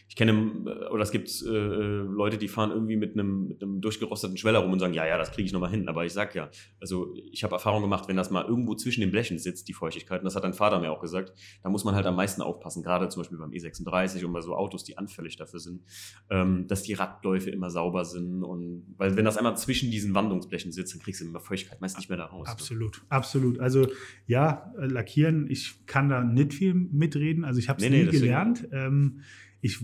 [0.08, 3.82] ich kenne, äh, oder es gibt äh, Leute, die fahren irgendwie mit einem, mit einem
[3.82, 5.88] durchgerosteten Schweller rum und sagen, ja, ja, das kriege ich nochmal hin.
[5.90, 9.10] Aber ich sag ja, also ich habe Erfahrung gemacht, wenn das mal irgendwo zwischen den
[9.12, 11.96] Blechen sitzt, die Feuchtigkeit, und das hat dein Vater mir auch gesagt, da muss man
[11.96, 15.38] halt am meisten aufpassen, gerade zum Beispiel beim E36 und bei so Autos, die anfällig
[15.38, 15.82] dafür sind,
[16.30, 18.44] ähm, dass die Radläufe immer sauber sind.
[18.44, 21.98] Und weil wenn das einmal zwischen diesen Wandungsblechen sitzt, dann kriegst du immer Feuchtigkeit meist
[21.98, 22.48] nicht mehr da raus.
[22.48, 23.60] Absolut, absolut.
[23.60, 23.88] Also
[24.28, 27.44] ja, äh, lackieren, ich kann da nicht viel mitreden.
[27.44, 28.68] Also ich habe es Nee, nee, nie deswegen- gelernt.
[28.72, 29.22] Ähm,
[29.66, 29.80] ich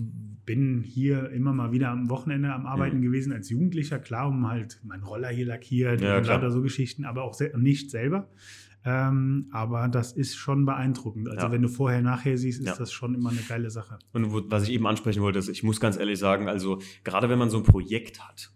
[0.45, 3.01] bin hier immer mal wieder am Wochenende am Arbeiten Mhm.
[3.01, 7.03] gewesen als Jugendlicher, klar, um halt meinen Roller hier lackiert Ja, und lauter so Geschichten,
[7.05, 8.29] aber auch se nicht selber.
[8.83, 11.29] Ähm, aber das ist schon beeindruckend.
[11.29, 11.51] Also Ja.
[11.51, 12.75] wenn du vorher, nachher siehst, ist Ja.
[12.75, 13.97] das schon immer eine geile Sache.
[14.13, 17.29] Und wo, was ich eben ansprechen wollte, ist, ich muss ganz ehrlich sagen, also gerade
[17.29, 18.51] wenn man so ein Projekt hat,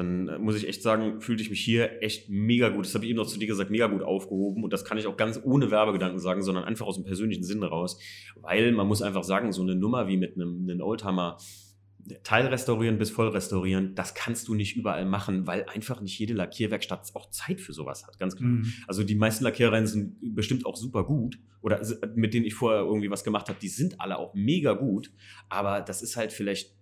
[0.00, 2.86] dann muss ich echt sagen, fühlte ich mich hier echt mega gut.
[2.86, 4.64] Das habe ich eben noch zu dir gesagt, mega gut aufgehoben.
[4.64, 7.62] Und das kann ich auch ganz ohne Werbegedanken sagen, sondern einfach aus dem persönlichen Sinn
[7.62, 7.98] raus.
[8.40, 11.36] Weil man muss einfach sagen, so eine Nummer wie mit einem, einem Oldtimer
[12.22, 16.34] Teil restaurieren bis voll restaurieren, das kannst du nicht überall machen, weil einfach nicht jede
[16.34, 18.48] Lackierwerkstatt auch Zeit für sowas hat, ganz klar.
[18.48, 18.72] Mhm.
[18.86, 21.80] Also die meisten Lackierereien sind bestimmt auch super gut oder
[22.14, 25.12] mit denen ich vorher irgendwie was gemacht habe, die sind alle auch mega gut,
[25.48, 26.74] aber das ist halt vielleicht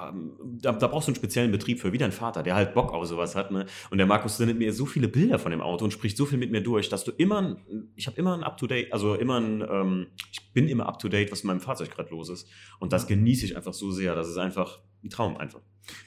[0.00, 2.92] ähm, da, da, brauchst du einen speziellen Betrieb für, wie dein Vater, der halt Bock
[2.92, 3.50] auf sowas hat.
[3.50, 3.66] Ne?
[3.90, 6.38] Und der Markus sendet mir so viele Bilder von dem Auto und spricht so viel
[6.38, 7.56] mit mir durch, dass du immer,
[7.94, 11.48] ich habe immer ein Up-to-Date, also immer ein, ähm, ich bin immer Up-to-Date, was mit
[11.48, 12.48] meinem Fahrzeug gerade los ist.
[12.78, 14.14] Und das genieße ich einfach so sehr.
[14.14, 15.60] Das ist einfach ein Traum einfach.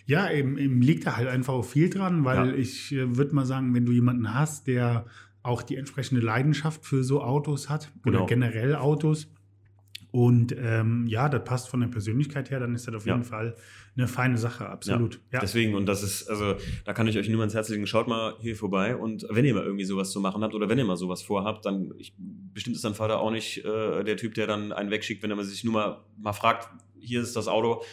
[0.06, 2.56] Ja, eben, eben liegt da halt einfach auch viel dran, weil ja.
[2.56, 5.06] ich äh, würde mal sagen, wenn du jemanden hast, der
[5.43, 8.19] auch die entsprechende Leidenschaft für so Autos hat genau.
[8.19, 9.28] oder generell Autos,
[10.15, 13.58] und ähm, ja, das passt von der Persönlichkeit her, dann ist das auf jeden Fall
[13.97, 15.15] eine feine Sache, absolut.
[15.15, 17.86] Ja, ja, Deswegen, und das ist, also da kann ich euch nur ans Herz legen,
[17.86, 20.78] schaut mal hier vorbei und wenn ihr mal irgendwie sowas zu machen habt oder wenn
[20.78, 24.36] ihr mal sowas vorhabt, dann ich, bestimmt ist dein Vater auch nicht äh, der Typ,
[24.36, 27.84] der dann einen wegschickt, wenn er sich nur mal, mal fragt, hier ist das Auto,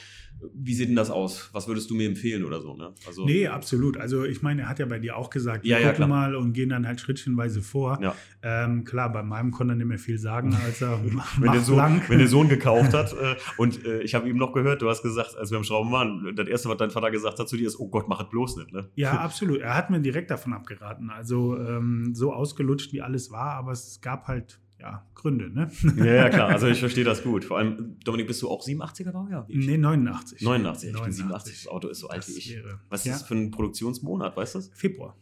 [0.54, 1.50] wie sieht denn das aus?
[1.52, 2.74] Was würdest du mir empfehlen oder so?
[2.74, 2.92] Ne?
[3.06, 3.96] Also, nee, absolut.
[3.96, 6.34] Also ich meine, er hat ja bei dir auch gesagt, wir ja, gucken ja, mal
[6.34, 7.98] und gehen dann halt schrittchenweise vor.
[8.02, 8.14] Ja.
[8.42, 11.00] Ähm, klar, bei meinem konnte er nicht mehr viel sagen, als er
[11.38, 12.02] wenn, der Sohn, lang.
[12.08, 13.12] wenn der Sohn gekauft hat.
[13.12, 15.92] Äh, und äh, ich habe ihm noch gehört, du hast gesagt, als wir am Schrauben
[15.92, 18.28] waren, das Erste, was dein Vater gesagt hat zu dir, ist, oh Gott, mach es
[18.28, 18.72] bloß nicht.
[18.72, 18.88] Ne?
[18.94, 19.60] Ja, absolut.
[19.60, 21.10] Er hat mir direkt davon abgeraten.
[21.10, 25.70] Also ähm, so ausgelutscht, wie alles war, aber es gab halt ja, Gründe, ne?
[25.96, 26.48] Ja, ja, klar.
[26.48, 27.44] Also ich verstehe das gut.
[27.44, 29.46] Vor allem, Dominik, bist du auch 87er Baujahr?
[29.48, 30.42] Nee, 89.
[30.42, 30.88] 89.
[30.88, 31.04] Ich 89.
[31.04, 31.54] bin 87.
[31.54, 32.56] Das Auto ist so alt wie ich.
[32.56, 34.70] Wäre, Was ist das für ein Produktionsmonat, weißt du das?
[34.74, 35.16] Februar.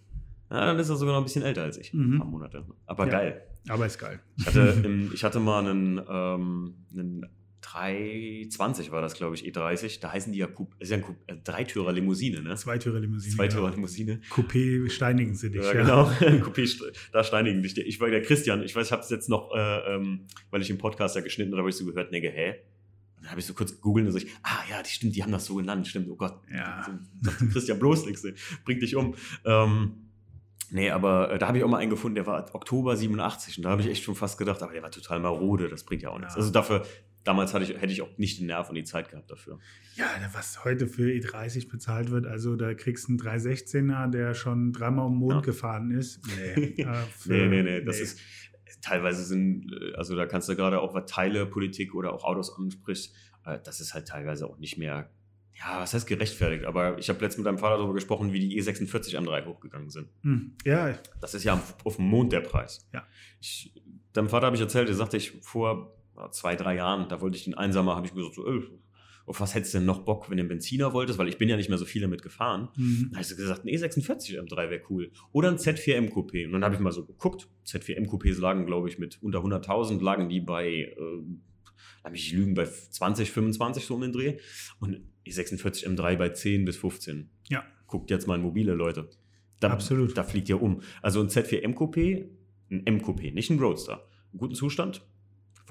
[0.50, 1.92] Ja, dann ist er sogar noch ein bisschen älter als ich.
[1.92, 2.14] Mhm.
[2.14, 2.64] Ein paar Monate.
[2.86, 3.12] Aber ja.
[3.12, 3.42] geil.
[3.68, 4.20] Aber ist geil.
[4.38, 7.26] Ich hatte, im, ich hatte mal einen, ähm, einen
[7.62, 10.00] 320 war das, glaube ich, E30.
[10.00, 12.54] Da heißen die ja, ist ja ein äh, Dreitürer Limousine, ne?
[12.56, 13.36] Zweitürer Limousine.
[13.36, 14.20] Zweitürer Limousine.
[14.30, 15.62] Coupé steinigen sie dich.
[15.62, 16.04] Ja, genau.
[16.20, 17.76] Coupé, da steinigen dich.
[17.78, 20.70] Ich war der Christian, ich weiß, ich habe es jetzt noch, äh, ähm, weil ich
[20.70, 22.56] im Podcast ja geschnitten habe, habe ich so gehört, ne, hä?
[23.20, 25.32] dann habe ich so kurz gegoogelt und so, ich, ah ja, die stimmt, die haben
[25.32, 26.40] das so genannt, stimmt, oh Gott.
[26.52, 26.86] Ja.
[27.52, 28.26] Christian, bloß nichts,
[28.64, 29.14] bringt dich um.
[29.44, 30.06] Ähm,
[30.72, 33.64] Nee, aber äh, da habe ich auch mal einen gefunden, der war Oktober 87 und
[33.64, 36.10] da habe ich echt schon fast gedacht, aber der war total marode, das bringt ja
[36.10, 36.34] auch nichts.
[36.34, 36.38] Ja.
[36.38, 36.86] Also dafür,
[37.24, 39.58] damals hatte ich, hätte ich auch nicht den Nerv und die Zeit gehabt dafür.
[39.96, 44.72] Ja, was heute für E30 bezahlt wird, also da kriegst du einen 316er, der schon
[44.72, 45.40] dreimal um den Mond ja.
[45.40, 46.20] gefahren ist.
[46.36, 48.02] Nee, äh, nee, nee, nee, das nee.
[48.02, 48.20] ist
[48.82, 52.56] teilweise sind, äh, also da kannst du gerade auch, was Teile, Politik oder auch Autos
[52.56, 55.10] ansprichst, äh, das ist halt teilweise auch nicht mehr
[55.60, 56.64] ja, was heißt gerechtfertigt?
[56.64, 59.90] Aber ich habe letztens mit deinem Vater darüber gesprochen, wie die E46 am 3 hochgegangen
[59.90, 60.08] sind.
[60.22, 60.52] Hm.
[60.64, 60.98] Ja.
[61.20, 62.88] Das ist ja auf dem Mond der Preis.
[62.94, 63.06] Ja.
[63.40, 63.74] Ich,
[64.14, 65.94] deinem Vater habe ich erzählt, der sagte ich vor
[66.30, 68.62] zwei, drei Jahren, da wollte ich den Einsamer, habe ich gesagt, so, öh,
[69.26, 71.18] auf was hättest du denn noch Bock, wenn du einen Benziner wolltest?
[71.18, 72.68] Weil ich bin ja nicht mehr so viel damit gefahren.
[72.76, 73.10] Mhm.
[73.12, 75.12] Da habe ich gesagt, ein E46 M3 wäre cool.
[75.30, 76.46] Oder ein Z4M Coupé.
[76.46, 77.48] Und dann habe ich mal so geguckt.
[77.64, 80.94] Z4M Coupés lagen, glaube ich, mit unter 100.000 lagen die bei, äh,
[82.02, 84.38] lass mich lügen, bei 20, 25 so um den Dreh.
[84.80, 87.30] Und E46 M3 bei 10 bis 15.
[87.50, 87.64] Ja.
[87.86, 89.10] Guckt jetzt mal in mobile Leute.
[89.60, 90.16] Da, Absolut.
[90.16, 90.80] Da fliegt ihr um.
[91.02, 92.26] Also ein Z4M Coupé,
[92.70, 94.08] ein M Coupé, nicht ein Roadster.
[94.32, 95.06] In gutem Zustand,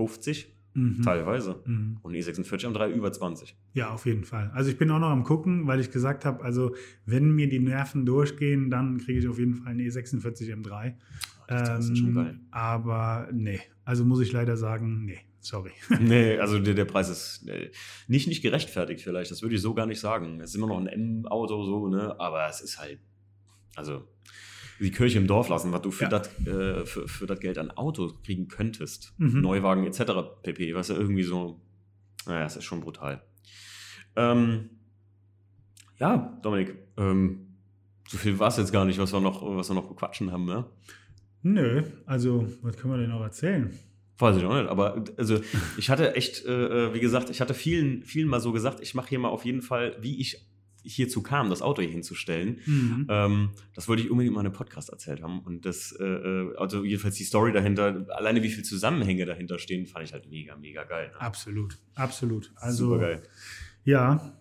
[0.08, 1.02] 50, Mhm.
[1.02, 1.62] Teilweise.
[1.66, 1.98] Mhm.
[2.02, 3.58] Und E46 M3 über 20.
[3.74, 4.52] Ja, auf jeden Fall.
[4.54, 7.60] Also ich bin auch noch am gucken, weil ich gesagt habe, also wenn mir die
[7.60, 10.94] Nerven durchgehen, dann kriege ich auf jeden Fall einen E46 M3.
[11.48, 12.40] Das ähm, ist schon geil.
[12.52, 15.20] Aber nee, also muss ich leider sagen, nee.
[15.42, 15.72] Sorry.
[16.00, 17.72] nee, also der, der Preis ist nee,
[18.08, 19.32] nicht, nicht gerechtfertigt vielleicht.
[19.32, 20.40] Das würde ich so gar nicht sagen.
[20.42, 22.20] Es ist immer noch ein M-Auto so, ne?
[22.20, 23.00] Aber es ist halt,
[23.76, 24.08] also
[24.80, 26.10] die Kirche im Dorf lassen, was du für ja.
[26.10, 29.14] das äh, für, für Geld an Auto kriegen könntest.
[29.18, 29.42] Mhm.
[29.42, 30.02] Neuwagen etc.
[30.44, 30.74] pp.
[30.74, 31.62] Was ja irgendwie so,
[32.26, 33.22] naja, es ist schon brutal.
[34.16, 34.70] Ähm,
[36.00, 37.56] ja, Dominik, ähm,
[38.08, 40.46] so viel war es jetzt gar nicht, was wir noch, was wir noch bequatschen haben,
[40.46, 40.66] ne?
[41.42, 43.78] Nö, also was können wir denn noch erzählen?
[44.18, 45.40] Weiß ich auch nicht, aber also
[45.78, 48.94] ich hatte echt, äh, äh, wie gesagt, ich hatte vielen, vielen mal so gesagt, ich
[48.94, 50.46] mache hier mal auf jeden Fall, wie ich
[50.84, 52.60] hierzu kam, das Auto hier hinzustellen.
[52.66, 53.08] Mhm.
[53.10, 55.40] Ähm, das wollte ich unbedingt mal in einem Podcast erzählt haben.
[55.42, 59.86] Und das, äh, äh, also jedenfalls die Story dahinter, alleine wie viele Zusammenhänge dahinter stehen,
[59.86, 61.12] fand ich halt mega, mega geil.
[61.14, 61.22] Ne?
[61.22, 62.52] Absolut, absolut.
[62.56, 63.24] Also, Super geil.
[63.84, 64.34] Ja.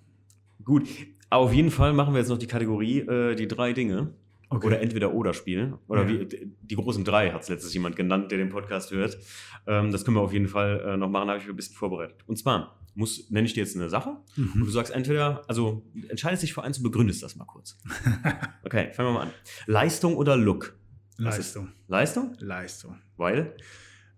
[0.64, 0.88] Gut,
[1.30, 4.14] aber auf jeden Fall machen wir jetzt noch die Kategorie, äh, die drei Dinge.
[4.50, 4.66] Okay.
[4.66, 5.76] Oder entweder oder spielen.
[5.88, 6.20] Oder ja.
[6.20, 9.18] wie, die großen drei hat es letztes jemand genannt, der den Podcast hört.
[9.66, 11.76] Ähm, das können wir auf jeden Fall äh, noch machen, da habe ich ein bisschen
[11.76, 12.16] vorbereitet.
[12.26, 14.52] Und zwar muss, nenne ich dir jetzt eine Sache mhm.
[14.54, 17.78] und du sagst entweder, also entscheidest dich für eins und begründest das mal kurz.
[18.64, 19.30] okay, fangen wir mal an.
[19.66, 20.76] Leistung oder Look?
[21.16, 21.68] Leistung.
[21.86, 22.34] Leistung?
[22.40, 22.96] Leistung.
[23.16, 23.54] Weil?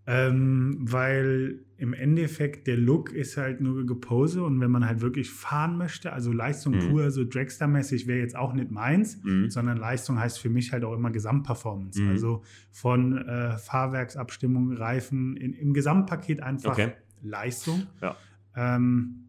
[0.07, 5.31] Ähm, weil im Endeffekt der Look ist halt nur Gepose und wenn man halt wirklich
[5.31, 6.89] fahren möchte, also Leistung mhm.
[6.89, 9.51] pur, so Dragster-mäßig wäre jetzt auch nicht meins, mhm.
[9.51, 12.01] sondern Leistung heißt für mich halt auch immer Gesamtperformance.
[12.01, 12.09] Mhm.
[12.09, 16.93] Also von äh, Fahrwerksabstimmung, Reifen, in, im Gesamtpaket einfach okay.
[17.23, 17.87] Leistung.
[18.01, 18.17] Ja.
[18.57, 19.29] Ähm,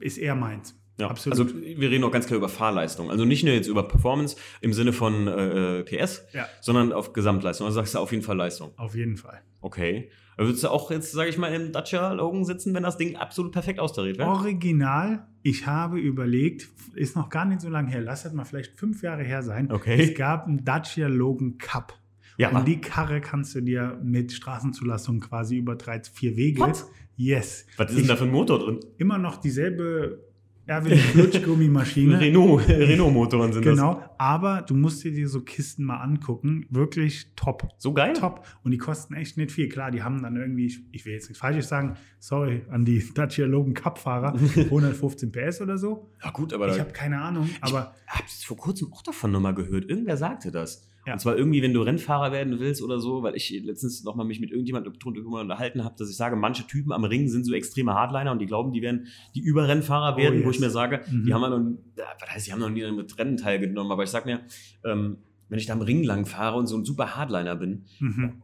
[0.00, 0.74] ist eher meins.
[0.98, 1.38] Ja, Absolut.
[1.38, 3.08] Also wir reden auch ganz klar über Fahrleistung.
[3.10, 6.46] Also nicht nur jetzt über Performance im Sinne von äh, PS, Ja.
[6.60, 7.66] sondern auf Gesamtleistung.
[7.66, 8.72] Also sagst du auf jeden Fall Leistung.
[8.76, 9.40] Auf jeden Fall.
[9.60, 10.10] Okay.
[10.36, 13.52] Würdest du auch jetzt, sage ich mal, im Dacia Logan sitzen, wenn das Ding absolut
[13.52, 14.28] perfekt austariert wäre?
[14.28, 18.78] Original, ich habe überlegt, ist noch gar nicht so lange her, lass das mal vielleicht
[18.78, 19.70] fünf Jahre her sein.
[19.70, 20.00] Okay.
[20.00, 21.92] Es gab einen Dacia Logan Cup.
[22.38, 22.50] Ja.
[22.56, 26.60] Und die Karre kannst du dir mit Straßenzulassung quasi über drei, vier Wege.
[26.60, 26.84] What?
[27.18, 27.66] Yes.
[27.76, 28.80] Was ist denn da für ein Motor drin?
[28.96, 30.24] Immer noch dieselbe
[30.66, 32.20] Erwin Flutschgummimaschine.
[32.20, 36.66] Renault, Renault-Motoren sind Genau, aber du musst dir so Kisten mal angucken.
[36.70, 37.62] Wirklich top.
[37.62, 37.82] das.
[37.82, 38.12] So geil?
[38.12, 38.46] Top.
[38.62, 39.68] Und die kosten echt nicht viel.
[39.68, 43.02] Klar, die haben dann irgendwie, ich, ich will jetzt nichts Falsches sagen, sorry an die
[43.14, 46.12] Dacia Logan Cup-Fahrer, 115 PS oder so.
[46.22, 49.54] Ja gut, aber Ich habe keine Ahnung, aber ich habe vor kurzem auch davon nochmal
[49.54, 49.88] gehört.
[49.88, 50.86] Irgendwer sagte das.
[51.08, 51.14] Ja.
[51.14, 54.40] Und zwar irgendwie, wenn du Rennfahrer werden willst oder so, weil ich letztens nochmal mich
[54.40, 54.92] mit irgendjemandem
[55.32, 58.46] unterhalten habe, dass ich sage, manche Typen am Ring sind so extreme Hardliner und die
[58.46, 60.56] glauben, die werden die Überrennfahrer Oh, werden, wo yes.
[60.56, 61.24] ich mir sage, Mhm.
[61.24, 61.78] die haben ja noch,
[62.20, 64.40] was heißt, die haben noch nie mit Rennen teilgenommen, aber ich sag mir,
[64.84, 65.16] ähm,
[65.48, 68.42] wenn ich da am Ring lang fahre und so ein super Hardliner bin mhm,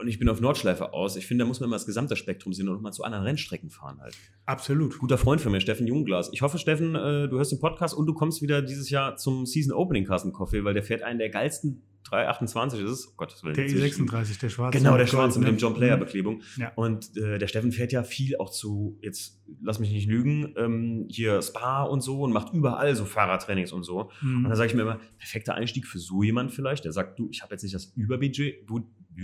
[0.00, 2.52] und ich bin auf Nordschleife aus, ich finde, da muss man immer das gesamte Spektrum
[2.52, 4.14] sehen und mal zu anderen Rennstrecken fahren halt.
[4.46, 4.98] absolut.
[4.98, 6.30] Guter Freund von mir, Steffen Jungglas.
[6.32, 9.46] Ich hoffe, Steffen, äh, du hörst den Podcast und du kommst wieder dieses Jahr zum
[9.46, 13.08] Season Opening Carsten Coffee, weil der fährt einen der geilsten 328 ist es.
[13.08, 14.78] Oh Gott, das will Der E36, der schwarze.
[14.78, 15.60] Genau, der mit Schwarze mit dem ne?
[15.60, 16.42] John Player Beklebung.
[16.56, 16.72] Ja.
[16.76, 21.06] Und äh, der Steffen fährt ja viel auch zu, jetzt lass mich nicht lügen, ähm,
[21.10, 24.10] hier Spa und so und macht überall so Fahrradtrainings und so.
[24.22, 24.44] Und Mhm.
[24.44, 27.42] dann sage ich mir immer, perfekter Einstieg für so jemand vielleicht, der sagt, du, ich
[27.42, 29.22] habe jetzt nicht das Überbudget, Bu Bu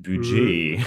[0.00, 0.78] Budget.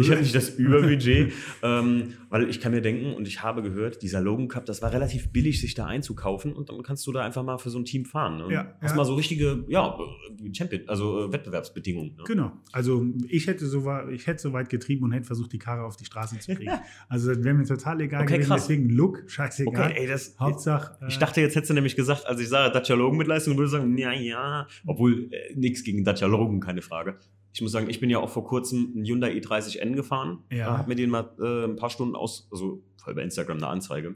[0.00, 4.02] ich habe nicht das Überbudget, ähm, weil ich kann mir denken und ich habe gehört,
[4.02, 7.22] dieser Logan Cup, das war relativ billig, sich da einzukaufen und dann kannst du da
[7.24, 8.38] einfach mal für so ein Team fahren.
[8.38, 8.52] Ne?
[8.54, 8.96] Ja, Hast ja.
[8.96, 9.98] mal so richtige, ja,
[10.56, 12.16] Champion, also äh, Wettbewerbsbedingungen.
[12.16, 12.22] Ne?
[12.26, 12.52] Genau.
[12.72, 15.96] Also ich hätte so ich hätte so weit getrieben und hätte versucht, die Karre auf
[15.96, 16.70] die Straße zu kriegen.
[17.08, 18.48] Also das wäre mir total egal Okay, gewesen.
[18.50, 18.68] krass.
[18.68, 19.90] Deswegen Look, scheißegal.
[19.90, 20.96] Okay, ey, das, Hauptsache.
[21.02, 23.54] äh, Ich dachte, jetzt hättest du nämlich gesagt, als ich sage Dacia Logan mit Leistung,
[23.56, 24.66] würde ich sagen, ja, ja.
[24.86, 27.18] Obwohl, äh, nichts gegen Dacia Logan, keine Frage.
[27.52, 30.44] Ich muss sagen, ich bin ja auch vor kurzem einen Hyundai i30N gefahren.
[30.50, 30.74] Ja.
[30.74, 33.68] Äh, hab mir den mal äh, ein paar Stunden aus, also voll bei Instagram eine
[33.68, 34.14] Anzeige.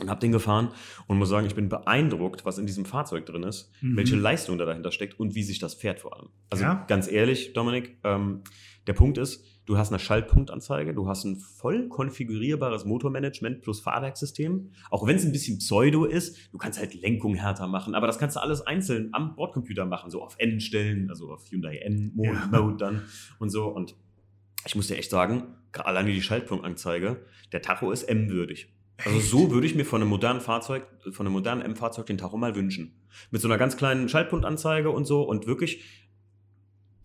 [0.00, 0.70] Und hab den gefahren
[1.06, 3.96] und muss sagen, ich bin beeindruckt, was in diesem Fahrzeug drin ist, Mhm.
[3.96, 6.30] welche Leistung da dahinter steckt und wie sich das fährt vor allem.
[6.50, 6.84] Also Ja.
[6.88, 8.40] ganz ehrlich, Dominik, ähm,
[8.88, 14.72] der Punkt ist, du hast eine Schaltpunktanzeige, du hast ein voll konfigurierbares Motormanagement plus Fahrwerkssystem.
[14.90, 18.18] Auch wenn es ein bisschen pseudo ist, du kannst halt Lenkung härter machen, aber das
[18.18, 22.30] kannst du alles einzeln am Bordcomputer machen, so auf N stellen, also auf Hyundai N-Mode
[22.52, 22.60] Ja.
[22.60, 23.02] Mode dann
[23.38, 23.68] und so.
[23.68, 23.94] Und
[24.66, 28.73] ich muss dir echt sagen, gerade alleine die Schaltpunktanzeige, der Tacho ist M-würdig.
[29.04, 32.36] Also so würde ich mir von einem modernen Fahrzeug, von einem modernen M-Fahrzeug den Tacho
[32.36, 33.00] mal wünschen.
[33.30, 35.82] Mit so einer ganz kleinen Schaltpunktanzeige und so und wirklich,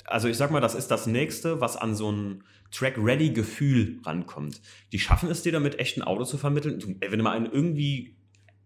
[0.06, 4.62] also ich sag mal, das ist das nächste, was an so ein Track-Ready-Gefühl rankommt.
[4.91, 6.80] Die schaffen es dir damit, echt ein Auto zu vermitteln.
[6.80, 8.15] Du, ey, wenn du mal einen irgendwie,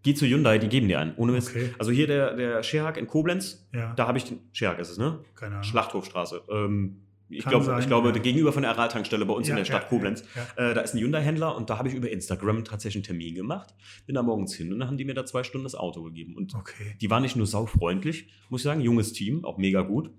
[0.03, 1.49] geh zu Hyundai, die geben dir einen, ohne Mist.
[1.51, 1.73] Okay.
[1.79, 4.97] Also hier der, der Scherhag in Koblenz, Ja, da habe ich den, Scherhag ist es,
[4.97, 5.23] ne?
[5.35, 5.63] keine Ahnung.
[5.63, 6.41] Schlachthofstraße.
[6.49, 7.02] Ähm,
[7.35, 8.17] ich Kann glaube, sein, ich glaube ja.
[8.17, 10.21] gegenüber von der Araltankstelle bei uns in Ja, der Stadt ja, Koblenz.
[10.55, 13.73] Äh, da ist ein Hyundai-Händler und da habe ich über Instagram tatsächlich einen Termin gemacht.
[14.05, 16.35] Bin da morgens hin und dann haben die mir da zwei Stunden das Auto gegeben.
[16.35, 16.95] Und Okay.
[17.01, 20.11] die waren nicht nur saufreundlich, muss ich sagen, junges Team, auch mega gut.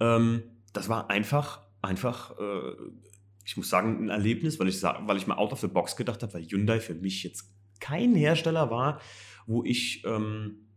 [0.00, 2.72] Ähm, das war einfach, einfach, äh,
[3.44, 6.22] ich muss sagen, ein Erlebnis, weil ich, weil ich mal out of the box gedacht
[6.22, 9.00] habe, weil Hyundai für mich jetzt kein Hersteller war,
[9.46, 10.68] wo ich ähm,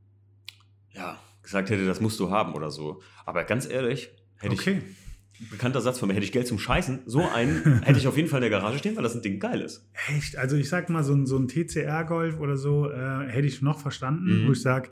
[0.91, 3.01] ja, gesagt hätte, das musst du haben oder so.
[3.25, 4.81] Aber ganz ehrlich, hätte Okay.
[4.83, 5.04] ich,
[5.51, 8.29] bekannter Satz von mir, hätte ich Geld zum Scheißen, so einen hätte ich auf jeden
[8.29, 9.87] Fall in der Garage stehen, weil das ein Ding geil ist.
[10.15, 10.37] Echt?
[10.37, 13.79] Also ich sag mal, so ein, so ein TCR-Golf oder so äh, hätte ich noch
[13.79, 14.47] verstanden, Mhm.
[14.47, 14.89] wo ich sage,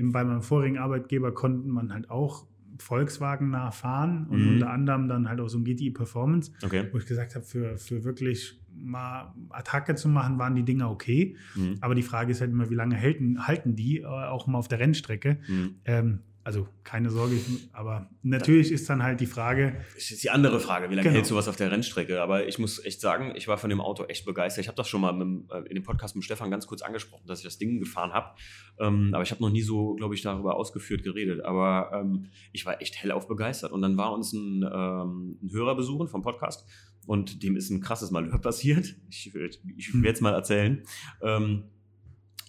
[0.00, 2.46] bei meinem vorigen Arbeitgeber konnten man halt auch
[2.78, 4.48] Volkswagen nah fahren und Mhm.
[4.54, 6.88] unter anderem dann halt auch so ein GTI Performance, Okay.
[6.90, 11.36] wo ich gesagt habe, für, für wirklich mal Attacke zu machen, waren die Dinger okay.
[11.54, 11.76] Mhm.
[11.80, 14.66] Aber die Frage ist halt immer, wie lange halten, halten die, äh, auch mal auf
[14.66, 15.38] der Rennstrecke.
[15.46, 15.74] Mhm.
[15.84, 20.30] Ähm, also keine Sorge, ich- aber natürlich ist dann halt die Frage, Das ist die
[20.30, 21.16] andere Frage, wie lange Genau.
[21.16, 22.20] hält sowas auf der Rennstrecke?
[22.22, 24.62] Aber ich muss echt sagen, ich war von dem Auto echt begeistert.
[24.62, 27.26] Ich habe das schon mal dem, äh, in dem Podcast mit Stefan ganz kurz angesprochen,
[27.26, 28.36] dass ich das Ding gefahren habe.
[28.78, 31.42] Ähm, aber ich habe noch nie so, glaube ich, darüber ausgeführt geredet.
[31.44, 33.72] Aber ähm, ich war echt hellauf begeistert.
[33.72, 36.68] Und dann war uns ein, ähm, ein Hörer besuchen vom Podcast
[37.06, 38.94] und dem ist ein krasses Malheur passiert.
[39.08, 40.82] Ich, ich werde es mal erzählen.
[41.22, 41.64] Ähm,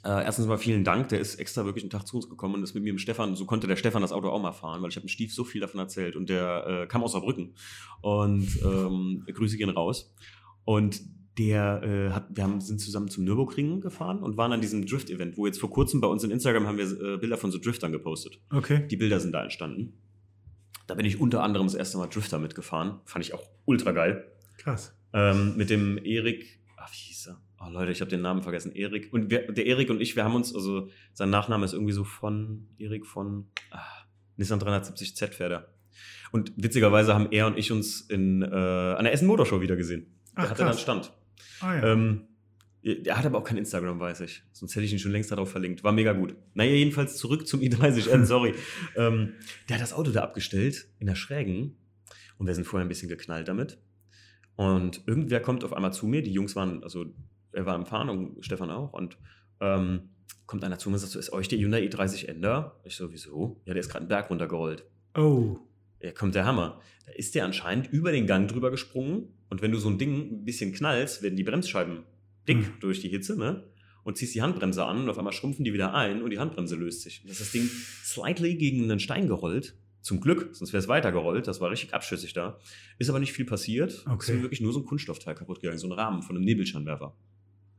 [0.06, 2.63] äh, erstens mal vielen Dank, der ist extra wirklich einen Tag zu uns gekommen und
[2.63, 4.89] ist mit mir im Stefan, so konnte der Stefan das Auto auch mal fahren, weil
[4.89, 7.56] ich habe dem Stief so viel davon erzählt und der äh, kam aus Saarbrücken
[8.02, 10.13] und ähm, Grüße gehen raus
[10.63, 11.02] und
[11.38, 15.38] der äh, hat, wir haben, sind zusammen zum Nürburgring gefahren und waren an diesem Drift-Event,
[15.38, 17.91] wo jetzt vor kurzem bei uns in Instagram haben wir äh, Bilder von so Driftern
[17.91, 18.39] gepostet.
[18.52, 19.94] okay, Die Bilder sind da entstanden.
[20.88, 23.00] Da bin ich unter anderem das erste Mal Drifter mitgefahren.
[23.06, 24.32] Fand ich auch ultra geil.
[24.58, 24.96] krass.
[25.13, 27.41] Ähm, mit dem Erik, ach, wie hieß er?
[27.60, 28.74] Oh Leute, ich habe den Namen vergessen.
[28.74, 29.12] Erik.
[29.13, 32.04] Und wir, der Erik und ich, wir haben uns, also sein Nachname ist irgendwie so
[32.04, 33.82] von Erik von ah,
[34.38, 35.74] Nissan 370Z fährt er.
[36.32, 40.08] Und witzigerweise haben er und ich uns in, äh, an der Essen Motorshow wieder gesehen.
[40.36, 40.82] Der Ach, hatte dann krass.
[40.82, 41.13] Stand.
[41.62, 41.94] Ah, ja.
[41.94, 42.28] Ähm,
[42.84, 44.44] er hat aber auch kein Instagram, weiß ich.
[44.52, 45.84] Sonst hätte ich ihn schon längst darauf verlinkt.
[45.84, 46.36] War mega gut.
[46.54, 48.54] Naja, jedenfalls zurück zum i30N, sorry.
[48.96, 49.34] ähm,
[49.70, 51.78] der hat das Auto da abgestellt in der Schrägen
[52.38, 53.80] und wir sind vorher ein bisschen geknallt damit.
[54.56, 56.22] Und irgendwer kommt auf einmal zu mir.
[56.22, 57.06] Die Jungs waren, also
[57.56, 58.94] er war im Fahren und Stefan auch.
[58.94, 59.18] Und
[59.60, 60.10] ähm,
[60.46, 62.80] kommt einer zu mir und sagt so, ist euch der Hyundai i30N da?
[62.84, 63.62] Ich so, wieso?
[63.65, 64.86] Ja, der ist gerade einen Berg runtergerollt.
[65.15, 65.58] oh.
[66.02, 66.82] Ja, kommt der Hammer.
[67.06, 70.41] Da ist der anscheinend über den Gang drüber gesprungen und wenn du so ein Ding
[70.41, 72.04] ein bisschen knallst, werden die Bremsscheiben
[72.48, 72.74] dick Hm.
[72.82, 73.63] durch die Hitze, ne?
[74.04, 76.76] Und ziehst die Handbremse an und auf einmal schrumpfen die wieder ein und die Handbremse
[76.76, 77.22] löst sich.
[77.24, 77.68] Und das ist das Ding
[78.04, 79.76] slightly gegen einen Stein gerollt.
[80.02, 81.48] Zum Glück, sonst wäre es weitergerollt.
[81.48, 82.60] Das war richtig abschüssig da.
[83.00, 84.04] Ist aber nicht viel passiert.
[84.06, 84.18] Okay.
[84.20, 87.15] Es ist wirklich nur so ein Kunststoffteil kaputt gegangen, so ein Rahmen von einem Nebelscheinwerfer.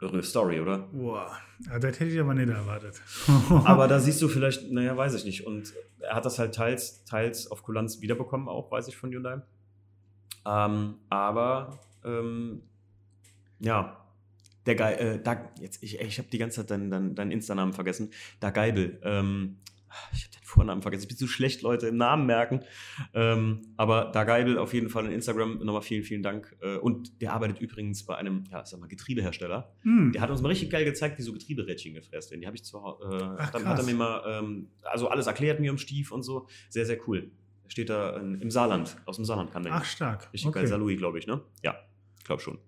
[0.00, 0.78] Irre Story, oder?
[0.92, 1.30] Boah.
[1.66, 3.00] Ja, das hätte ich aber nicht erwartet.
[3.64, 5.46] Aber da siehst du vielleicht, naja, weiß ich nicht.
[5.46, 9.40] Und er hat das halt teils, teils auf Kulanz wiederbekommen, auch weiß ich von Hyundai.
[10.44, 12.62] Ähm, aber ähm,
[13.58, 14.06] ja,
[14.66, 17.72] der Geil, äh, da, jetzt, ich, ich habe die ganze Zeit deinen, deinen, deinen Insta-Namen
[17.72, 18.10] vergessen.
[18.40, 19.00] Da Geibel.
[19.02, 19.56] Ähm,
[20.12, 21.02] ich habe den Vornamen vergessen.
[21.02, 22.60] Ich bin zu schlecht, Leute, im Namen merken.
[23.14, 26.56] Ähm, aber da Geibel auf jeden Fall in Instagram nochmal vielen, vielen Dank.
[26.60, 29.72] Äh, und der arbeitet übrigens bei einem, ja, sag mal, Getriebehersteller.
[29.82, 30.12] Hm.
[30.12, 32.40] Der hat uns mal richtig geil gezeigt, wie so Getrieberädchen gefräst werden.
[32.40, 33.04] Die habe ich zu Hause.
[33.04, 36.22] Äh, Ach, dann hat er mir mal, ähm, also alles erklärt mir im Stief und
[36.22, 36.48] so.
[36.68, 37.30] Sehr, sehr cool.
[37.68, 39.74] Steht da in, im Saarland, aus dem Saarland kann der.
[39.74, 40.32] Ach, stark.
[40.32, 41.42] richtig geil, Salui, glaube ich, ne?
[41.62, 41.76] Ja,
[42.24, 42.58] glaub schon.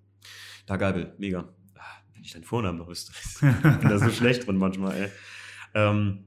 [0.67, 1.49] Da Geibel, mega.
[1.77, 1.81] Ah,
[2.13, 3.13] Wenn ich deinen Vornamen noch wüsste.
[3.47, 5.09] ich bin da so schlecht drin manchmal, ey.
[5.75, 6.25] Ähm,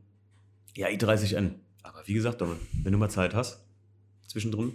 [0.76, 1.52] ja, i30N.
[1.84, 3.66] Aber wie gesagt, Domme, wenn du mal Zeit hast,
[4.28, 4.74] zwischendrin,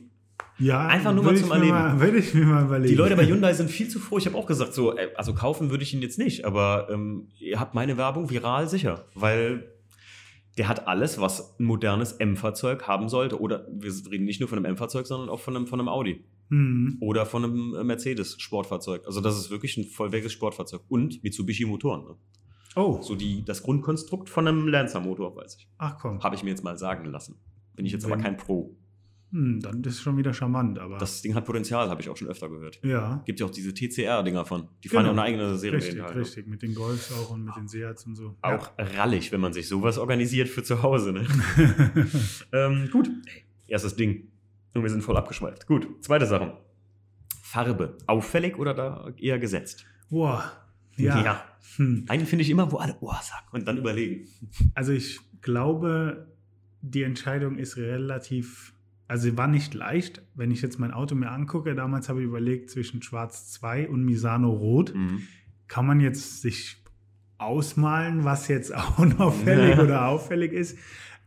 [0.59, 1.71] Ja, Einfach nur mal zum Erleben.
[1.71, 2.89] Mal, würde ich mir mal überlegen.
[2.89, 4.19] Die Leute bei Hyundai sind viel zu froh.
[4.19, 7.29] Ich habe auch gesagt, so, äh, also kaufen würde ich ihn jetzt nicht, aber ähm,
[7.39, 9.73] ihr habt meine Werbung viral sicher, weil
[10.59, 13.41] der hat alles, was ein modernes M-Fahrzeug haben sollte.
[13.41, 16.25] Oder wir reden nicht nur von einem M-Fahrzeug, sondern auch von einem, von einem Audi
[16.49, 16.99] Hm.
[17.01, 19.05] oder von einem äh, Mercedes-Sportfahrzeug.
[19.05, 22.05] Also das ist wirklich ein vollwertiges Sportfahrzeug und Mitsubishi-Motoren.
[22.05, 22.15] Ne?
[22.77, 25.69] Oh, So die, das Grundkonstrukt von einem Lancer-Motor, weiß ich.
[25.79, 26.23] ach komm.
[26.23, 27.37] Habe ich mir jetzt mal sagen lassen.
[27.75, 28.77] Bin ich jetzt aber Wenn- kein Pro.
[29.33, 30.99] Hm, dann ist es schon wieder charmant, aber.
[30.99, 32.79] Das Ding hat Potenzial, habe ich auch schon öfter gehört.
[32.85, 34.69] ja, Gibt ja auch diese TCR-Dinger von.
[34.85, 35.21] Die fahren ja Genau.
[35.21, 35.79] auch eine eigene Serie.
[35.79, 36.21] richtig, halt, ne?
[36.21, 36.47] richtig.
[36.47, 38.37] Mit den Golfs auch und mit den Seats und so.
[38.43, 41.13] Auch rallig, wenn man sich sowas organisiert für zu Hause.
[41.13, 41.27] Ne?
[42.53, 42.67] Ja.
[42.67, 43.11] ähm, gut,
[43.67, 44.29] erstes Ding.
[44.75, 45.67] Und wir sind voll abgeschweift.
[45.67, 46.59] Gut, zweite Sache.
[47.43, 47.97] Farbe.
[48.07, 49.87] Auffällig oder da eher gesetzt?
[50.09, 50.53] Boah.
[50.97, 51.45] Ja.
[51.77, 52.05] Hm.
[52.09, 54.27] Einen finde ich immer, wo alle Ohr sagen und dann überlegen.
[54.75, 56.27] Also ich glaube,
[56.81, 58.73] die Entscheidung ist relativ,
[59.09, 60.23] also sie war nicht leicht.
[60.35, 64.05] Wenn ich jetzt mein Auto mir angucke, damals habe ich überlegt zwischen Schwarz 2 und
[64.05, 64.95] Misano Rot.
[64.95, 65.23] Mhm.
[65.69, 66.77] Kann man jetzt sich
[67.39, 70.79] ausmalen, was jetzt unauffällig oder auffällig ist?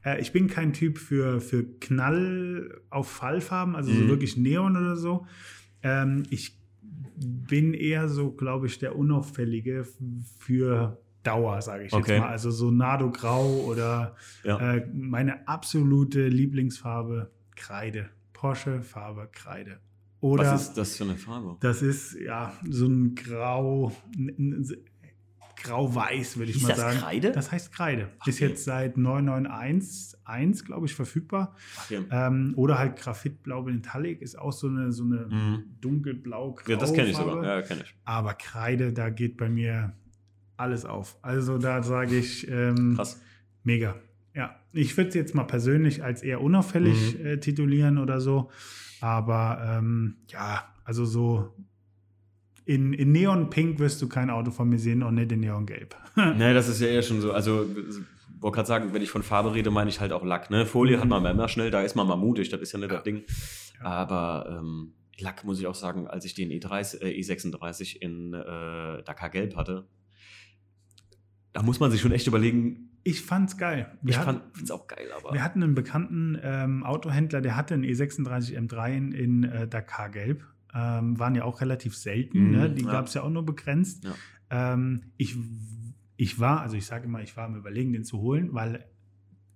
[0.03, 4.07] Äh, ich bin kein Typ für, für Knall auf Fallfarben, also so Mhm.
[4.07, 5.27] wirklich Neon oder so.
[5.83, 6.58] Ähm, ich
[7.19, 9.85] bin eher so, glaube ich, der Unauffällige
[10.37, 12.13] für Dauer, sage ich Okay.
[12.13, 12.29] jetzt mal.
[12.29, 14.75] Also so Nardo Grau oder Ja.
[14.75, 18.09] äh, meine absolute Lieblingsfarbe Kreide.
[18.33, 19.79] Porsche Farbe Kreide.
[20.21, 21.57] Oder Was ist das für eine Farbe?
[21.61, 23.91] das ist ja so ein Grau,
[25.63, 26.99] grau-weiß, würde ich Hieß mal das sagen.
[26.99, 27.31] Kreide?
[27.31, 28.09] Das heißt Kreide.
[28.19, 31.55] Ach, ist jetzt seit 9911, glaube ich, verfügbar.
[31.77, 31.99] Ach, ja.
[32.11, 35.63] Ähm, oder halt Graphitblau Metallic ist auch so eine, so eine Mhm.
[35.81, 36.69] dunkelblau-grau.
[36.71, 37.43] ja, das kenne ich sogar.
[37.43, 37.95] Ja, kenne ich.
[38.05, 39.93] Aber Kreide, da geht bei mir
[40.57, 41.17] alles auf.
[41.21, 43.21] Also da sage ich ähm, Krass.
[43.63, 43.95] mega.
[44.35, 47.25] Ja, ich würde es jetzt mal persönlich als eher unauffällig Mhm.
[47.25, 48.49] äh, titulieren oder so.
[49.01, 51.55] Aber ähm, ja, also so
[52.69, 55.65] in, in Neon Pink wirst du kein Auto von mir sehen und nicht in Neon
[55.65, 55.95] Gelb.
[56.15, 57.31] Nee, das ist ja eher schon so.
[57.33, 57.65] Also,
[58.39, 60.49] wollte gerade sagen, wenn ich von Farbe rede, meine ich halt auch Lack.
[60.49, 60.65] Ne?
[60.65, 61.01] Folie Mhm.
[61.01, 62.95] hat man immer schnell, da ist man mal mutig, das ist ja nicht Ja.
[62.95, 63.23] das Ding.
[63.81, 69.03] Aber ähm, Lack muss ich auch sagen, als ich den E30, äh, E36 in äh,
[69.03, 69.87] Dakar Gelb hatte,
[71.53, 72.89] da muss man sich schon echt überlegen.
[73.03, 73.97] Ich fand's geil.
[74.01, 75.33] Wir Ich hatten- es auch geil, aber.
[75.33, 80.09] Wir hatten einen bekannten ähm, Autohändler, der hatte einen E36 M3 in, in äh, Dakar
[80.09, 80.43] Gelb.
[80.73, 82.45] Ähm, waren ja auch relativ selten.
[82.45, 82.69] Mhm, ne?
[82.69, 82.91] Die ja.
[82.91, 84.03] gab es ja auch nur begrenzt.
[84.05, 84.73] Ja.
[84.73, 85.35] Ähm, ich,
[86.17, 88.85] ich war, also ich sage immer, ich war am Überlegen, den zu holen, weil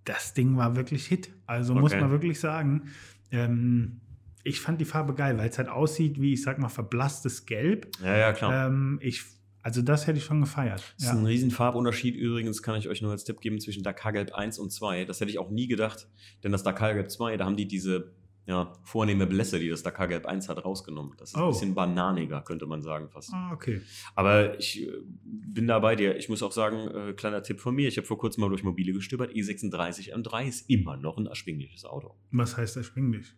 [0.05, 1.29] das Ding war wirklich Hit.
[1.45, 2.01] Also muss Okay.
[2.01, 2.89] man wirklich sagen.
[3.31, 4.01] Ähm,
[4.43, 7.87] ich fand die Farbe geil, weil es halt aussieht wie, ich sag mal, verblasstes Gelb.
[8.03, 8.67] ja, ja, klar.
[8.67, 9.23] Ähm, ich,
[9.61, 10.93] also das hätte ich schon gefeiert.
[10.97, 14.11] Das ist ein riesen Farbunterschied übrigens, kann ich euch nur als Tipp geben, zwischen Dakar
[14.11, 15.05] Gelb 1 und 2.
[15.05, 16.09] Das hätte ich auch nie gedacht,
[16.43, 18.11] denn das Dakar Gelb 2, da haben die diese
[18.45, 21.13] ja, vornehme Blässe, die das Dakar Gelb 1 hat, rausgenommen.
[21.17, 21.45] Das ist Oh.
[21.45, 23.33] ein bisschen bananiger, könnte man sagen fast.
[23.33, 23.81] Ah, okay.
[24.15, 24.91] Aber ich äh,
[25.23, 26.17] bin da bei dir.
[26.17, 28.63] Ich muss auch sagen, äh, kleiner Tipp von mir, ich habe vor kurzem mal durch
[28.63, 32.15] Mobile gestöbert, E36 M3 ist immer noch ein erschwingliches Auto.
[32.31, 33.33] Was heißt erschwinglich?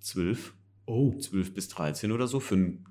[0.00, 0.54] 12,
[0.86, 1.16] Oh.
[1.18, 2.40] 12 bis 13 oder so.
[2.40, 2.84] Für ein,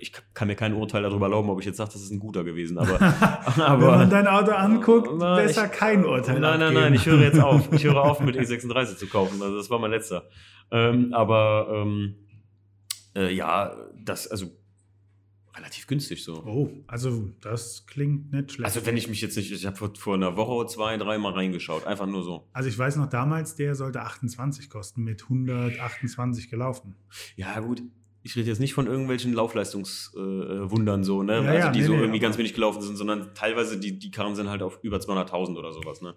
[0.00, 2.42] ich kann mir kein Urteil darüber erlauben, ob ich jetzt sage, das ist ein guter
[2.44, 2.78] gewesen.
[2.78, 2.98] Aber,
[3.56, 6.80] Wenn man dein Auto anguckt, Na, besser ich- kein Urteil Nein, nein, abgeben.
[6.82, 7.72] nein, ich höre jetzt auf.
[7.72, 9.42] Ich höre auf, mit E36 zu kaufen.
[9.42, 10.28] Also das war mein letzter.
[10.70, 12.14] Ähm, aber ähm,
[13.14, 13.74] äh, ja,
[14.04, 14.46] das, also
[15.56, 16.44] relativ günstig so.
[16.46, 18.64] Oh, also das klingt nicht schlecht.
[18.64, 21.32] Also wenn ich mich jetzt nicht, ich habe vor, vor einer Woche, zwei, drei Mal
[21.32, 21.86] reingeschaut.
[21.86, 22.48] Einfach nur so.
[22.52, 26.94] Also ich weiß noch damals, der sollte 28 kosten, mit 128 gelaufen.
[27.36, 27.82] Ja, gut.
[28.22, 31.34] Ich rede jetzt nicht von irgendwelchen Laufleistungswundern äh, so, ne?
[31.34, 33.98] Ja, also ja, die nee, so nee, irgendwie ganz wenig gelaufen sind, sondern teilweise die,
[33.98, 36.14] die Karren sind halt auf über 200.000 oder sowas, ne?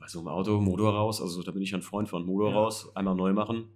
[0.00, 2.26] Bei so einem Auto, Motor raus, also da bin ich ein Freund von.
[2.26, 3.68] Motor raus, einmal neu machen.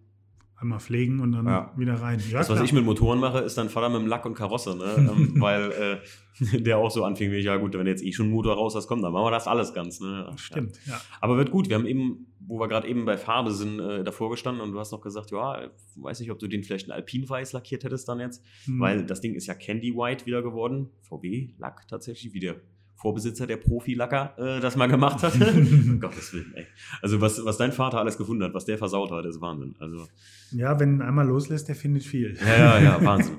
[0.60, 1.72] Einmal pflegen und dann Ja.
[1.76, 2.18] wieder rein.
[2.30, 2.64] Ja, das, was klar.
[2.64, 4.94] ich mit Motoren mache, ist dann Vater mit dem Lack und Karosse, ne?
[4.98, 5.98] ähm, weil äh,
[6.60, 8.88] der auch so anfing wie ich, ja gut, wenn jetzt eh schon Motor raus hast,
[8.88, 10.26] komm, dann machen wir das alles ganz, ne?
[10.28, 10.36] Ja.
[10.36, 11.00] Stimmt, ja.
[11.20, 11.68] Aber wird gut.
[11.68, 14.80] Wir haben eben, wo wir gerade eben bei Farbe sind, äh, davor gestanden und du
[14.80, 15.70] hast noch gesagt, ja, ich
[16.02, 18.80] weiß nicht, ob du den vielleicht in Alpinweiß lackiert hättest dann jetzt, Hm.
[18.80, 20.88] weil das Ding ist ja Candy White wieder geworden.
[21.02, 22.56] VW-Lack tatsächlich, wie der
[23.00, 25.34] Vorbesitzer der Profi-Lacker äh, das mal gemacht hat.
[25.40, 26.66] um Gottes Willen, ey.
[27.00, 29.74] Also was, was dein Vater alles gefunden hat, was der versaut hat, ist Wahnsinn.
[29.78, 30.06] Also
[30.50, 32.36] Ja, wenn einmal loslässt, der findet viel.
[32.40, 33.38] ja, ja, ja, Wahnsinn.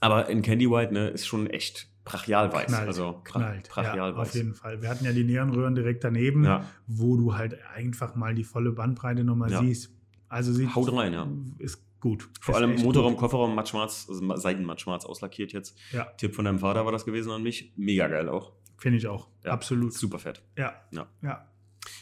[0.00, 2.66] Aber in Candy White ne, ist schon echt brachial weiß.
[2.68, 3.68] Knallt, also bra knallt.
[3.68, 4.28] brachial ja, weiß.
[4.28, 4.80] auf jeden Fall.
[4.80, 6.64] Wir hatten ja die Neonröhren direkt daneben, Ja.
[6.86, 9.60] wo du halt einfach mal die volle Bandbreite nochmal Ja.
[9.60, 9.92] siehst.
[10.28, 11.28] Also sieht Haut rein, ja.
[11.58, 12.30] Ist gut.
[12.40, 13.20] Vor Ist allem Motorraum, gut.
[13.20, 15.76] Kofferraum, matt schwarz, also ma- Seitenmatt schwarz auslackiert jetzt.
[15.92, 17.72] Ja, Tipp von deinem Vater war das gewesen an mich.
[17.76, 18.52] Mega geil auch.
[18.80, 19.28] Finde ich auch.
[19.44, 19.52] Ja.
[19.52, 19.92] Absolut.
[19.94, 20.42] Super fett.
[20.58, 20.74] Ja.
[20.90, 21.06] Ja.
[21.22, 21.46] ja.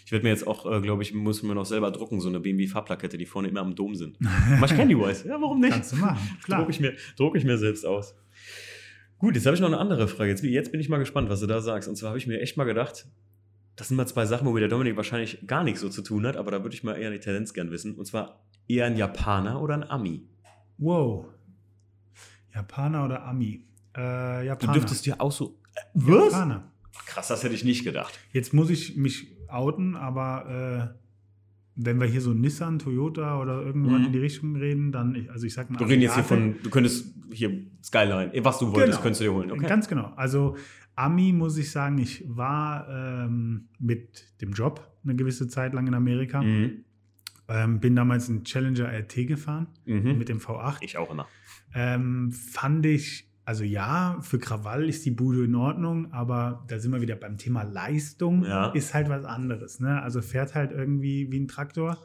[0.06, 2.40] Ich werde mir jetzt auch, äh, glaube ich, muss mir noch selber drucken, so eine
[2.40, 4.16] BMW-Farbplakette, die vorne immer am Dom sind.
[4.20, 5.28] Mach ich Candy White.
[5.28, 5.72] Ja, warum nicht?
[5.72, 6.60] Kannst du machen, klar.
[6.60, 8.14] Drucke ich, mir- druck ich mir selbst aus.
[9.18, 10.30] Gut, jetzt habe ich noch eine andere Frage.
[10.30, 11.88] Jetzt, jetzt bin ich mal gespannt, was du da sagst.
[11.88, 13.06] Und zwar habe ich mir echt mal gedacht,
[13.76, 16.26] das sind mal zwei Sachen, wo mir der Dominik wahrscheinlich gar nichts so zu tun
[16.26, 17.94] hat, aber da würde ich mal eher die Tendenz gern wissen.
[17.94, 20.26] Und zwar eher ein Japaner oder ein Ami.
[20.78, 21.26] Wow.
[22.54, 23.64] Japaner oder Ami?
[23.94, 24.72] Äh, Du Japaner.
[24.72, 25.57] dürftest dir auch so.
[25.94, 26.32] Was?
[26.32, 26.70] Japaner.
[27.06, 28.18] Krass, das hätte ich nicht gedacht.
[28.32, 30.98] Jetzt muss ich mich outen, aber äh,
[31.76, 34.06] wenn wir hier so Nissan, Toyota oder irgendwann Mhm.
[34.08, 35.82] in die Richtung reden, dann, ich, also ich sag mal.
[35.82, 39.02] Reden jetzt hier von, du könntest hier Skyline, eh, was du wolltest, Genau.
[39.02, 39.50] könntest du dir holen.
[39.52, 39.66] Okay.
[39.66, 40.12] Ganz genau.
[40.16, 40.56] Also
[40.96, 45.94] Ami muss ich sagen, ich war ähm, mit dem Job eine gewisse Zeit lang in
[45.94, 46.42] Amerika.
[46.42, 46.84] Mhm.
[47.50, 50.18] Ähm, bin damals einen Challenger RT gefahren Mhm.
[50.18, 50.78] mit dem V8.
[50.82, 51.26] Ich auch immer.
[51.74, 56.92] Ähm, fand ich, also ja, für Krawall ist die Bude in Ordnung, aber da sind
[56.92, 58.66] wir wieder beim Thema Leistung, Ja.
[58.72, 59.80] ist halt was anderes.
[59.80, 60.02] Ne?
[60.02, 61.96] Also fährt halt irgendwie wie ein Traktor.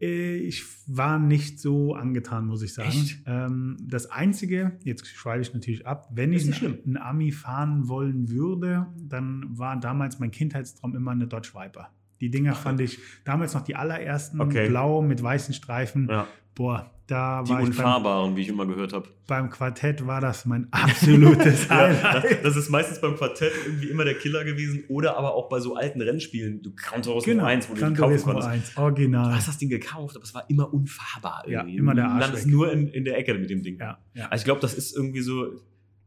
[0.00, 2.94] Äh, Ich war nicht so angetan, muss ich sagen.
[3.26, 8.86] Ähm, das Einzige, jetzt schweife ich natürlich ab, wenn ich einen Ami fahren wollen würde,
[8.96, 11.90] dann war damals mein Kindheitstraum immer eine Dodge Viper.
[12.20, 14.68] Die Dinger fand ich damals noch die allerersten, Okay.
[14.68, 16.08] blau mit weißen Streifen.
[16.08, 16.26] Ja.
[16.58, 19.08] Boah, da Die war ich beim, Unfahrbaren, wie ich immer gehört habe.
[19.26, 22.24] beim Quartett war das mein absolutes Ja, Highlight.
[22.24, 25.60] das, das ist meistens beim Quartett irgendwie immer der Killer gewesen oder aber auch bei
[25.60, 26.60] so alten Rennspielen.
[26.60, 28.48] Du Turismo Genau, 1, wo du kaufen konntest.
[28.48, 29.34] 1, Du original.
[29.34, 31.44] hast das Ding gekauft, aber es war immer unfahrbar.
[31.48, 31.76] Ja, Irgendwie.
[31.78, 32.52] immer der Du Arsch landest weg.
[32.52, 33.78] nur in, in der Ecke mit dem Ding.
[33.78, 34.26] Ja, ja.
[34.28, 35.46] Also ich glaube, das ist irgendwie so,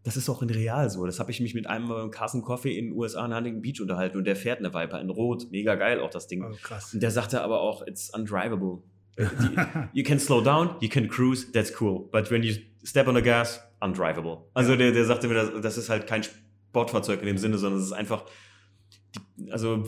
[0.03, 1.05] das ist auch in real so.
[1.05, 3.79] Das habe ich mich mit einem beim Carson Coffee in den USA in Huntington Beach
[3.81, 5.47] unterhalten und der fährt eine Viper in Rot.
[5.51, 6.43] Mega geil auch das Ding.
[6.43, 6.93] Oh, krass.
[6.93, 8.79] Und der sagte aber auch, it's undrivable.
[9.93, 12.09] You can slow down, you can cruise, that's cool.
[12.11, 14.49] But when you step on the gas, undrivable.
[14.53, 17.79] Also der, der sagte mir, das, das ist halt kein Sportfahrzeug in dem Sinne, sondern
[17.79, 18.23] es ist einfach,
[19.51, 19.83] also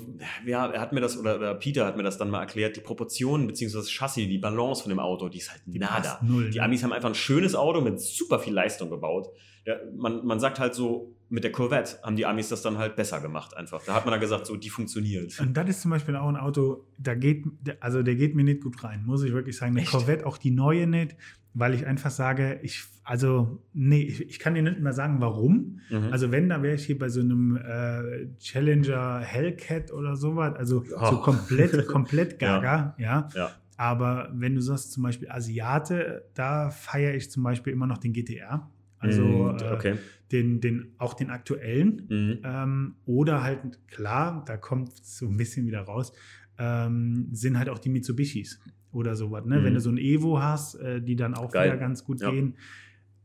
[0.45, 2.81] ja, er hat mir das, oder, oder Peter hat mir das dann mal erklärt, die
[2.81, 6.19] Proportionen beziehungsweise das Chassis, die Balance von dem Auto, die ist halt Die nada.
[6.23, 6.63] null, Die ne?
[6.65, 9.29] Amis haben einfach ein schönes Auto mit super viel Leistung gebaut.
[9.65, 12.95] Ja, man, man sagt halt so, mit der Corvette haben die Amis das dann halt
[12.95, 13.83] besser gemacht einfach.
[13.83, 15.39] Da hat man dann gesagt, so, die funktioniert.
[15.39, 17.45] Und das ist zum Beispiel auch ein Auto, da geht,
[17.79, 19.71] also der geht mir nicht gut rein, muss ich wirklich sagen.
[19.71, 19.91] Eine Echt?
[19.91, 21.15] Corvette, auch die neue nicht,
[21.53, 25.79] weil ich einfach sage, ich, also, nee, ich, ich kann dir nicht mehr sagen, warum.
[25.89, 26.09] Mhm.
[26.11, 30.83] Also wenn, da wäre ich hier bei so einem äh, Challenger Hellcat oder sowas, also
[30.91, 31.09] Ja.
[31.09, 33.27] so komplett, komplett gaga, ja.
[33.33, 33.51] ja.
[33.75, 38.13] Aber wenn du sagst zum Beispiel Asiate, da feiere ich zum Beispiel immer noch den
[38.13, 38.69] GTR.
[39.03, 39.95] Also Mhm, äh, okay.
[40.31, 42.07] den, den, auch den aktuellen.
[42.09, 42.39] Mhm.
[42.43, 46.13] Ähm, oder halt, klar, da kommt so ein bisschen wieder raus,
[46.57, 48.59] ähm, sind halt auch die Mitsubishis
[48.91, 49.43] oder sowas.
[49.45, 49.59] Ne?
[49.59, 49.63] Mhm.
[49.65, 51.67] Wenn du so ein Evo hast, äh, die dann auch Geil.
[51.69, 52.31] wieder ganz gut Ja.
[52.31, 52.55] gehen.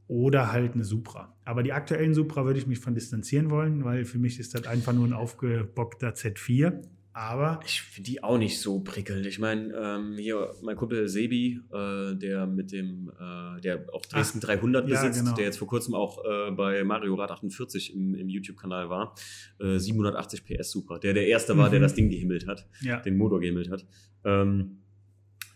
[0.09, 1.35] Oder halt eine Supra.
[1.45, 4.67] Aber die aktuellen Supra würde ich mich von distanzieren wollen, weil für mich ist das
[4.67, 6.81] einfach nur ein aufgebockter Z4.
[7.19, 9.27] Aber Ich finde die auch nicht so prickelnd.
[9.27, 14.39] Ich meine, ähm, hier mein Kumpel Sebi, äh, der mit dem, äh, der auch Dresden
[14.39, 15.35] 300 ja, besitzt, genau.
[15.35, 19.17] der jetzt vor kurzem auch äh, bei Mario Rad 48 im, im YouTube-Kanal war,
[19.59, 21.83] äh, 780 PS Super, der der erste war, der Mhm.
[21.83, 23.85] das Ding gehimmelt hat, ja, den Motor gehimmelt hat.
[24.25, 24.79] Ähm,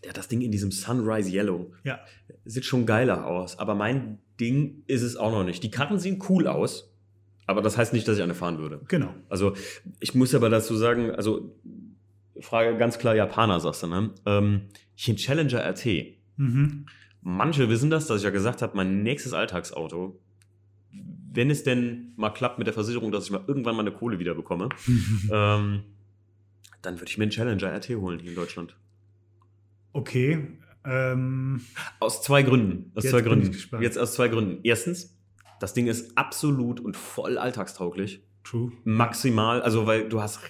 [0.02, 1.72] der hat das Ding in diesem Sunrise Yellow.
[1.84, 2.00] ja,
[2.44, 5.62] Sieht schon geiler aus, aber mein Ding ist es auch noch nicht.
[5.62, 6.91] Die Karten sehen cool aus,
[7.46, 8.80] aber das heißt nicht, dass ich eine fahren würde.
[8.88, 9.14] genau.
[9.28, 9.54] Also
[10.00, 11.54] ich muss aber dazu sagen, also
[12.40, 14.10] Frage ganz klar Japaner, sagst du, ne?
[14.26, 14.62] Ähm,
[14.94, 15.86] hier ein Challenger RT.
[16.36, 16.86] Mhm.
[17.20, 20.18] Manche wissen das, dass ich ja gesagt habe, mein nächstes Alltagsauto,
[21.34, 24.18] wenn es denn mal klappt mit der Versicherung, dass ich mal irgendwann mal eine Kohle
[24.18, 24.68] wieder bekomme,
[25.32, 25.82] ähm,
[26.82, 28.76] dann würde ich mir einen Challenger RT holen hier in Deutschland.
[29.92, 30.58] Okay.
[30.84, 31.60] Ähm,
[32.00, 32.90] Aus zwei Gründen.
[32.96, 33.46] Aus Jetzt zwei bin Gründen.
[33.46, 33.82] ich gespannt.
[33.84, 34.58] Jetzt aus zwei Gründen.
[34.64, 35.16] Erstens,
[35.62, 38.22] das Ding ist absolut und voll alltagstauglich.
[38.44, 38.72] true.
[38.84, 40.40] Maximal, also weil du hast.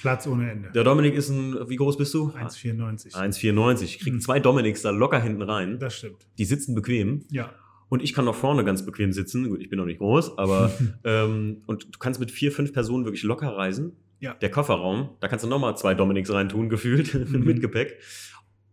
[0.00, 0.70] Platz ohne Ende.
[0.70, 2.28] Der Dominik ist ein, wie groß bist du?
[2.30, 3.14] 1,94.
[3.14, 3.82] 1,94.
[3.82, 4.20] Ich krieg Mhm.
[4.20, 5.78] zwei Dominiks da locker hinten rein.
[5.80, 6.26] Das stimmt.
[6.38, 7.24] Die sitzen bequem.
[7.30, 7.52] Ja.
[7.88, 9.48] Und ich kann noch vorne ganz bequem sitzen.
[9.48, 10.72] Gut, ich bin noch nicht groß, aber
[11.04, 13.92] ähm, und du kannst mit vier, fünf Personen wirklich locker reisen.
[14.20, 14.34] Ja.
[14.34, 17.44] Der Kofferraum, da kannst du nochmal zwei Dominiks reintun, gefühlt, Mhm.
[17.44, 17.98] mit Gepäck.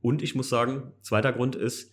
[0.02, 1.92] Und ich muss sagen, zweiter Grund ist,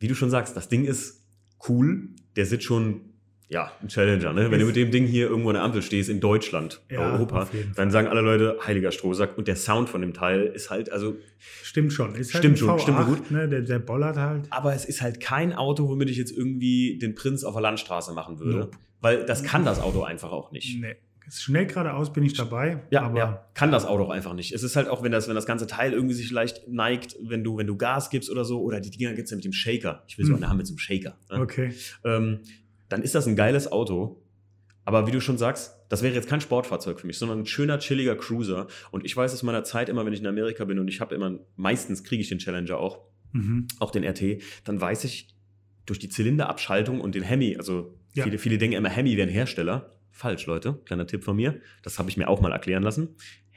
[0.00, 1.26] wie du schon sagst, das Ding ist
[1.68, 2.08] cool.
[2.36, 3.00] Der sitzt schon,
[3.48, 4.50] ja, ein Challenger, ne?
[4.50, 7.48] Wenn du mit dem Ding hier irgendwo an der Ampel stehst, in Deutschland, Ja, Europa,
[7.76, 9.36] dann sagen alle Leute, heiliger Strohsack.
[9.38, 11.16] Und der Sound von dem Teil ist halt, also
[11.62, 12.14] Stimmt schon.
[12.14, 13.30] Ist Stimmt ein schon, stimmt V8, gut.
[13.30, 13.48] Ne?
[13.48, 14.46] Der, der bollert halt.
[14.50, 18.12] aber es ist halt kein Auto, womit ich jetzt irgendwie den Prinz auf der Landstraße
[18.12, 18.58] machen würde.
[18.58, 18.76] Nope.
[19.00, 20.80] Weil das kann das Auto einfach auch nicht.
[20.80, 20.96] Nee.
[21.30, 22.82] Schnell geradeaus bin ich dabei.
[22.90, 24.52] Ja, aber ja, kann das Auto auch einfach nicht.
[24.52, 27.42] Es ist halt auch, wenn das, wenn das ganze Teil irgendwie sich leicht neigt, wenn
[27.44, 29.52] du, wenn du Gas gibst oder so, oder die Dinger gibt es ja mit dem
[29.52, 30.02] Shaker.
[30.06, 30.36] Ich will so Hm.
[30.36, 31.16] eine haben mit so einem Shaker.
[31.30, 31.40] Ne?
[31.40, 31.72] okay.
[32.04, 32.40] Ähm,
[32.88, 34.20] dann ist das ein geiles Auto.
[34.86, 37.78] Aber wie du schon sagst, das wäre jetzt kein Sportfahrzeug für mich, sondern ein schöner,
[37.78, 38.66] chilliger Cruiser.
[38.90, 41.14] Und ich weiß aus meiner Zeit immer, wenn ich in Amerika bin und ich habe
[41.14, 42.98] immer, meistens kriege ich den Challenger auch,
[43.32, 43.66] Mhm.
[43.80, 45.34] auch den RT, dann weiß ich
[45.86, 48.24] durch die Zylinderabschaltung und den Hemi, also Ja.
[48.24, 49.90] viele, viele denken immer, Hemi wäre ein Hersteller.
[50.14, 50.80] Falsch, Leute.
[50.84, 51.60] Kleiner Tipp von mir.
[51.82, 53.08] Das habe ich mir auch mal erklären lassen.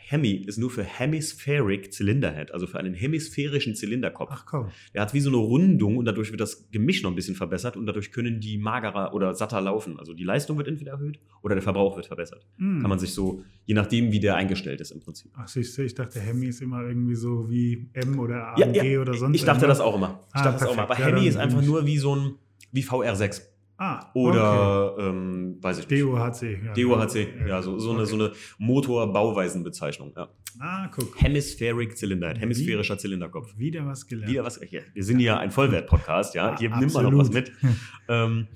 [0.10, 4.30] Hemi ist nur für Hemispheric Cylinderhead, also für einen hemisphärischen Zylinderkopf.
[4.34, 4.70] Ach komm.
[4.94, 7.76] Der hat wie so eine Rundung und dadurch wird das Gemisch noch ein bisschen verbessert
[7.76, 10.00] und dadurch können die magerer oder satter laufen.
[10.00, 12.48] Also die Leistung wird entweder erhöht oder der Verbrauch wird verbessert.
[12.58, 12.80] Hm.
[12.80, 15.30] Kann man sich so, je nachdem, wie der eingestellt ist im Prinzip.
[15.36, 18.76] Ach, siehst du, ich dachte, Hemi ist immer irgendwie so wie M oder Ja, AMG
[18.94, 19.80] ja, oder sonst Ich dachte irgendwas.
[19.80, 20.22] das auch immer.
[20.34, 20.84] Ich Ah, dachte das auch immer.
[20.84, 21.10] Aber perfekt.
[21.12, 22.36] Ja, Hemi ist einfach nur wie so ein,
[22.72, 23.42] wie VR6.
[23.80, 26.04] Ah, Oder, ähm, weiß ich okay.
[26.04, 26.06] nicht.
[26.06, 26.64] DOHC.
[26.66, 26.74] Ja.
[26.74, 28.10] DOHC, ja, so, so eine, Okay.
[28.10, 30.14] so eine Motorbauweisenbezeichnung.
[30.16, 30.30] Ja.
[30.60, 31.22] Ah, guck.
[31.22, 33.56] Hemispheric Cylinder, hemisphärischer Zylinderkopf.
[33.58, 34.32] Wieder was gelernt.
[34.32, 36.58] Wieder was, ja, wir sind ja ein Vollwert-Podcast, ja.
[36.58, 37.52] Hier nimmt man noch was mit.
[38.08, 38.48] ähm,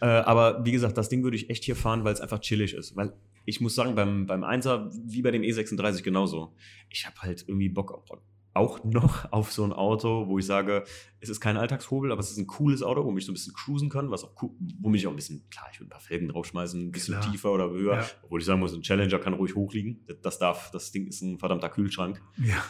[0.00, 2.74] äh, aber wie gesagt, das Ding würde ich echt hier fahren, weil es einfach chillig
[2.74, 2.94] ist.
[2.94, 3.14] Weil
[3.46, 6.52] ich muss sagen, beim, beim 1er, wie bei dem E36 genauso,
[6.90, 8.04] ich habe halt irgendwie Bock auf,
[8.58, 10.84] auch noch auf so ein Auto, wo ich sage,
[11.20, 13.54] es ist kein Alltagshobel, aber es ist ein cooles Auto, womit ich so ein bisschen
[13.54, 14.34] cruisen kann, was auch
[14.80, 17.30] womit ich auch ein bisschen, klar, ich würde ein paar Felgen draufschmeißen, ein bisschen Klar.
[17.32, 18.06] tiefer oder höher, Ja.
[18.22, 20.04] obwohl ich sagen muss, ein Challenger kann ruhig hochliegen.
[20.06, 22.20] Das, das darf, das Ding ist ein verdammter Kühlschrank.
[22.36, 22.62] Ja.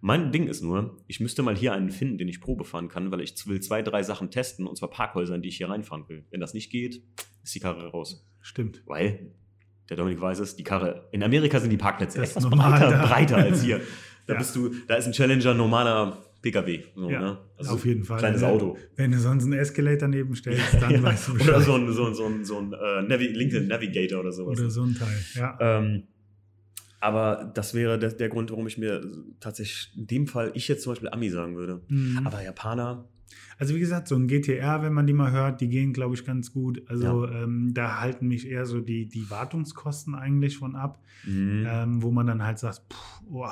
[0.00, 3.10] Mein Ding ist nur, ich müsste mal hier einen finden, den ich Probe fahren kann,
[3.10, 6.08] weil ich will zwei, drei Sachen testen, und zwar Parkhäuser, in die ich hier reinfahren
[6.08, 6.24] will.
[6.30, 7.02] Wenn das nicht geht,
[7.42, 8.24] ist die Karre raus.
[8.40, 8.82] Stimmt.
[8.86, 9.32] Weil,
[9.88, 13.36] der Dominik weiß es, die Karre, in Amerika sind die Parkplätze Das etwas breiter, breiter
[13.38, 13.80] als hier.
[14.28, 14.38] Da Ja.
[14.38, 16.84] bist du, da ist ein Challenger normaler PKW.
[16.94, 17.38] So, Ja, ne?
[17.66, 18.18] auf jeden Fall.
[18.20, 18.42] Kleines.
[18.44, 18.76] Auto.
[18.94, 21.48] Wenn du sonst einen Escalator neben stellst, dann Ja, weißt du Bescheid.
[21.48, 24.56] oder so ein, so ein, so ein, so ein äh, Navi Lincoln Navigator oder sowas.
[24.60, 25.18] Oder so ein Teil.
[25.34, 25.58] Ja.
[25.60, 26.04] Ähm,
[27.00, 29.00] aber das wäre der, der Grund, warum ich mir
[29.40, 31.80] tatsächlich in dem Fall, ich jetzt zum Beispiel Ami sagen würde.
[31.88, 32.20] Mhm.
[32.24, 33.08] Aber Japaner,
[33.58, 36.24] Also wie gesagt, so ein GTR, wenn man die mal hört, die gehen, glaube ich,
[36.24, 36.82] ganz gut.
[36.88, 41.66] Also ähm, da halten mich eher so die, die Wartungskosten eigentlich von ab, mhm.
[41.68, 43.48] ähm, wo man dann halt sagt, pff, oh,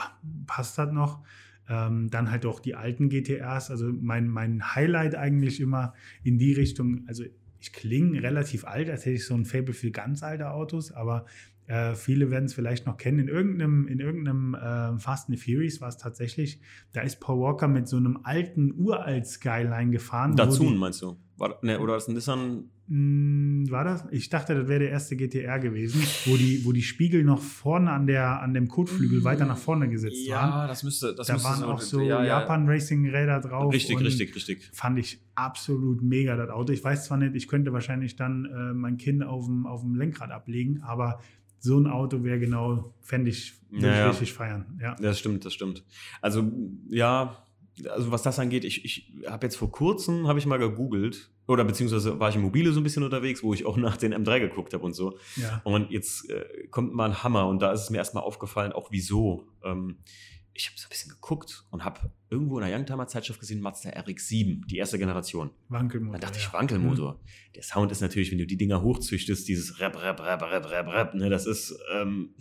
[0.47, 1.25] passt das noch?
[1.69, 3.71] Ähm, dann halt auch die alten GTRs.
[3.71, 7.25] Also mein, mein Highlight eigentlich immer in die Richtung, also
[7.59, 11.27] ich klinge relativ alt, als hätte ich so ein Fable für ganz alte Autos, aber
[11.67, 13.19] äh, viele werden es vielleicht noch kennen.
[13.19, 16.61] In irgendeinem, in irgendeinem äh, Fast and Furious war es tatsächlich,
[16.93, 20.37] da ist Paul Walker mit so einem alten, uralt Skyline gefahren.
[20.37, 21.17] Datsun die- meinst du?
[21.39, 22.71] War, ne, oder ist ein Nissan?
[22.89, 24.07] Mm, War das?
[24.11, 27.91] Ich dachte, das wäre der erste GTR gewesen, wo die, wo die Spiegel noch vorne
[27.91, 30.69] an, der, an dem Kotflügel weiter nach vorne gesetzt waren.
[30.69, 32.41] das müsste, das Da müsste waren so, auch so ja, ja.
[32.41, 33.73] Japan-Racing-Räder drauf.
[33.75, 34.71] Richtig, richtig, richtig.
[34.73, 36.73] Fand ich absolut mega, das Auto.
[36.73, 39.95] Ich weiß zwar nicht, ich könnte wahrscheinlich dann äh, mein Kind auf dem, auf dem
[39.97, 41.21] Lenkrad ablegen, aber
[41.59, 44.79] so ein Auto wäre genau, fände ich, würde Ja, ich richtig feiern.
[44.81, 44.95] Ja.
[44.97, 45.85] Das stimmt, das stimmt.
[46.21, 46.51] Also,
[46.89, 47.45] ja,
[47.91, 51.65] also was das angeht, ich, ich habe jetzt vor kurzem, habe ich mal gegoogelt, oder
[51.65, 54.41] beziehungsweise war ich im Mobile so ein bisschen unterwegs, wo ich auch nach den M3
[54.41, 55.19] geguckt habe und so.
[55.37, 55.61] Ja.
[55.65, 58.91] Und jetzt äh, kommt mal ein Hammer und da ist es mir erstmal aufgefallen, auch
[58.91, 59.47] wieso.
[59.65, 59.99] Ähm,
[60.57, 63.91] ich habe so ein bisschen geguckt und habe irgendwo in einer Youngtimer Zeitschrift gesehen, Mazda
[63.91, 65.51] RX-7, die erste Generation.
[65.69, 66.13] Wankelmotor.
[66.13, 66.47] Dann dachte ja.
[66.47, 67.21] ich, Wankelmotor.
[67.55, 70.89] Der Sound ist natürlich, wenn du die Dinger hochzüchtest, dieses Rap, Rap, Rap, Rap, Rap,
[70.89, 72.35] Rap, ne, das ist ähm,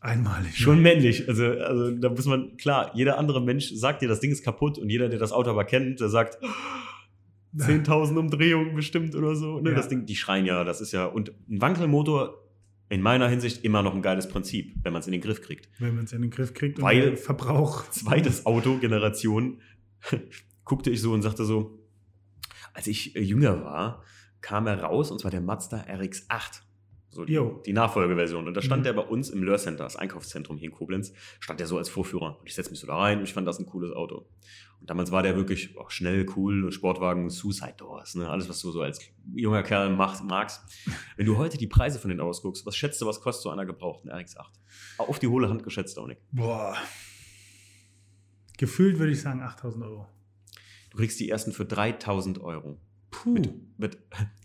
[0.00, 0.56] Einmalig.
[0.56, 1.28] schon männlich.
[1.28, 4.78] Also, also da muss man, klar, jeder andere Mensch sagt dir, das Ding ist kaputt
[4.78, 6.38] und jeder, der das Auto aber kennt, der sagt,
[7.56, 9.60] 10.000 Umdrehungen bestimmt oder so.
[9.60, 9.70] Ne?
[9.70, 9.76] Ja.
[9.76, 12.39] Das Ding, die schreien ja, das ist ja, und ein Wankelmotor
[12.90, 15.68] in meiner Hinsicht immer noch ein geiles Prinzip, wenn man es in den Griff kriegt.
[15.78, 17.84] Wenn man es in den Griff kriegt Weil- Verbrauch.
[17.90, 19.60] zweites Auto, Generation,
[20.64, 21.78] guckte ich so und sagte so,
[22.74, 24.02] als ich äh, jünger war,
[24.40, 26.62] kam er raus und zwar der Mazda RX-8.
[27.12, 27.60] So die, Jo.
[27.66, 28.46] die Nachfolgeversion.
[28.46, 28.84] Und da stand Mhm.
[28.84, 31.88] der bei uns im Löhr Center, das Einkaufszentrum hier in Koblenz, stand der so als
[31.88, 32.38] Vorführer.
[32.38, 34.28] Und ich setze mich so da rein und ich fand das ein cooles Auto.
[34.82, 38.28] Damals war der wirklich auch schnell, cool, Sportwagen, Suicide Doors, ne?
[38.28, 39.00] alles, was du so als
[39.34, 40.62] junger Kerl machst, magst.
[41.16, 43.50] Wenn du heute die Preise von den Autos guckst, was schätzt du, was kostet so
[43.50, 44.46] einer gebraucht, ein RX-8?
[44.98, 46.18] Auf die hohle Hand geschätzt, Dominik.
[46.32, 46.76] Boah.
[48.56, 50.06] Gefühlt würde ich sagen 8000 Euro.
[50.90, 52.80] Du kriegst die ersten für 3000 Euro.
[53.10, 53.30] Puh.
[53.32, 53.98] Mit, mit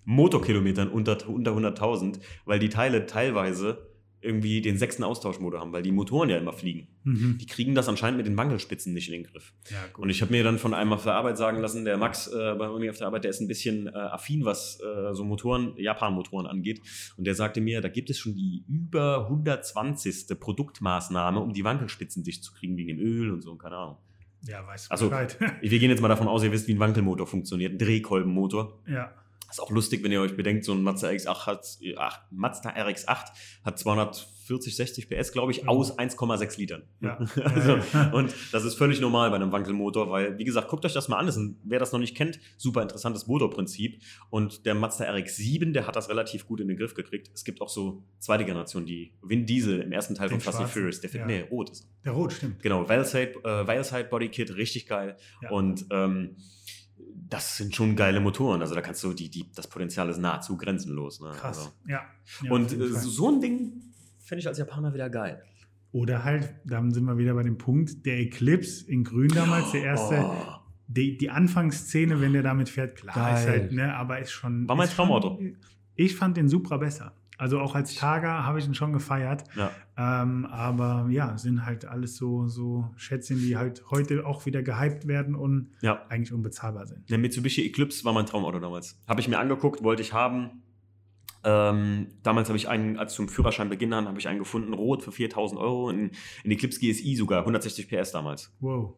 [0.06, 3.95] Motorkilometern unter, unter 100.000, weil die Teile teilweise
[4.26, 6.88] irgendwie den sechsten Austauschmotor haben, weil die Motoren ja immer fliegen.
[7.04, 7.38] Mhm.
[7.40, 9.54] Die kriegen das anscheinend mit den Wankelspitzen nicht in den Griff.
[9.70, 9.78] Ja.
[9.98, 12.56] Und ich habe mir dann von einem auf der Arbeit sagen lassen, der Max äh,
[12.58, 15.74] bei mir auf der Arbeit, der ist ein bisschen äh, affin, was äh, so Motoren,
[15.78, 16.82] Japan-Motoren angeht.
[17.16, 20.40] Und der sagte mir, da gibt es schon die über 120.
[20.40, 23.98] Produktmaßnahme, um die Wankelspitzen dicht zu kriegen wegen dem Öl und so, und keine Ahnung.
[24.48, 25.38] ja, weißt du Also- Bescheid.
[25.62, 28.80] Wir gehen jetzt mal davon aus, ihr wisst, wie ein Wankelmotor funktioniert, ein Drehkolbenmotor.
[28.88, 29.14] ja.
[29.50, 31.66] Ist auch lustig, wenn ihr euch bedenkt, so ein Mazda RX-8 hat,
[31.98, 33.26] ach, Mazda RX-8
[33.64, 35.70] hat 240, 60 PS, glaube ich, Mhm.
[35.70, 36.84] aus 1,6 Litern.
[37.02, 37.18] Ja.
[37.44, 37.78] also,
[38.16, 41.18] und das ist völlig normal bei einem Wankelmotor, weil, wie gesagt, guckt euch das mal
[41.18, 41.26] an.
[41.28, 44.02] Das ein, wer das noch nicht kennt, super interessantes Motorprinzip.
[44.30, 47.32] Und der Mazda RX-7, der hat das relativ gut in den Griff gekriegt.
[47.34, 50.60] Es gibt auch so zweite Generation, die Vin Diesel im ersten Teil Den von Fast
[50.60, 50.70] and?
[50.70, 51.26] Furious, der Ja.
[51.26, 51.88] nee, rot ist.
[52.04, 52.62] Der Rot, stimmt.
[52.62, 55.18] Genau, Veilside, äh, Body Kit, richtig geil.
[55.42, 55.52] Ja.
[55.52, 56.36] Und ähm,
[57.14, 58.62] das sind schon geile Motoren.
[58.62, 61.22] Also da kannst du, die, die, das Potenzial ist nahezu grenzenlos.
[61.22, 61.32] Ne?
[61.32, 61.60] Krass.
[61.60, 61.72] Also.
[61.88, 62.02] Ja.
[62.44, 62.52] ja.
[62.52, 63.74] Und äh, so ein Ding
[64.20, 65.44] fände ich als Japaner wieder geil.
[65.92, 69.84] Oder halt, dann sind wir wieder bei dem Punkt, der Eclipse in Grün damals, der
[69.84, 70.56] erste, Oh,
[70.88, 73.36] die, die Anfangsszene, wenn der damit fährt, klar, Geil.
[73.36, 74.68] ist halt, ne, aber ist schon.
[74.68, 75.40] War mein Traumauto.
[75.96, 77.14] Ich fand den Supra besser.
[77.38, 79.44] Also auch als Targa habe ich ihn schon gefeiert.
[79.56, 79.72] ja.
[79.98, 85.08] Ähm, aber ja, sind halt alles so, so Schätzchen, die halt heute auch wieder gehypt
[85.08, 86.06] werden und ja.
[86.10, 87.10] eigentlich unbezahlbar sind.
[87.10, 89.00] Der Mitsubishi Eclipse war mein Traumauto damals.
[89.08, 90.64] Habe ich mir angeguckt, wollte ich haben.
[91.46, 95.12] Ähm, damals habe ich einen, als zum Führerscheinbeginn an, habe ich einen gefunden, rot für
[95.12, 96.12] 4000 Euro, in,
[96.44, 98.52] in Eclipse GSI sogar, 160 PS damals.
[98.60, 98.96] Wow.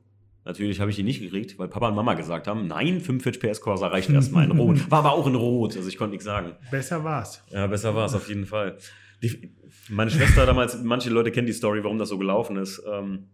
[0.47, 3.59] Natürlich habe ich ihn nicht gekriegt, weil Papa und Mama gesagt haben, nein, 45 PS
[3.59, 4.79] Corsa reicht erstmal in Rot.
[4.89, 6.55] War aber auch in Rot, also ich konnte nichts sagen.
[6.71, 7.43] Besser war's.
[7.51, 8.77] Ja, besser war es auf jeden Fall.
[9.21, 9.53] Die,
[9.89, 12.81] meine Schwester damals, manche Leute kennen die Story, warum das so gelaufen ist.
[12.89, 13.27] Ähm,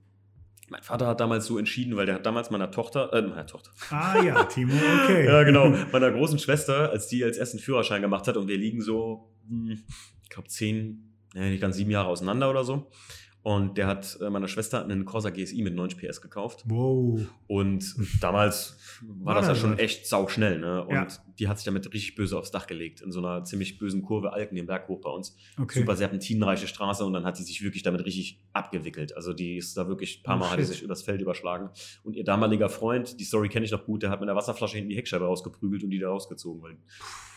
[0.69, 3.69] mein Vater hat damals so entschieden, weil der hat damals meiner Tochter, äh, meiner Tochter,
[3.91, 5.25] Ah ja, Timo, okay.
[5.27, 8.81] ja genau, meiner großen Schwester, als die als ersten Führerschein gemacht hat und wir liegen
[8.81, 9.83] so, hm,
[10.23, 12.89] ich glaube zehn, nicht ganz sieben Jahre auseinander oder so.
[13.43, 16.63] Und der hat äh, meiner Schwester einen Corsa GSI mit 90 PS gekauft.
[16.65, 17.19] Wow.
[17.47, 20.81] Und damals war War das ja schon echt sauschnell, ne?
[20.85, 21.07] Und Ja.
[21.39, 24.31] die hat sich damit richtig böse aufs Dach gelegt, in so einer ziemlich bösen Kurve
[24.31, 25.35] Alken den Berg hoch bei uns.
[25.59, 25.79] Okay.
[25.81, 29.13] Super serpentinenreiche Straße und dann hat die sich wirklich damit richtig abgewickelt.
[29.17, 30.71] Also die ist da wirklich ein paar Oh, Mal hat die shit.
[30.75, 31.69] sich übers Feld überschlagen.
[32.03, 34.77] Und ihr damaliger Freund, die Story kenne ich noch gut, der hat mit einer Wasserflasche
[34.77, 36.61] hinten die Heckscheibe rausgeprügelt und die da rausgezogen.
[36.61, 36.71] Weil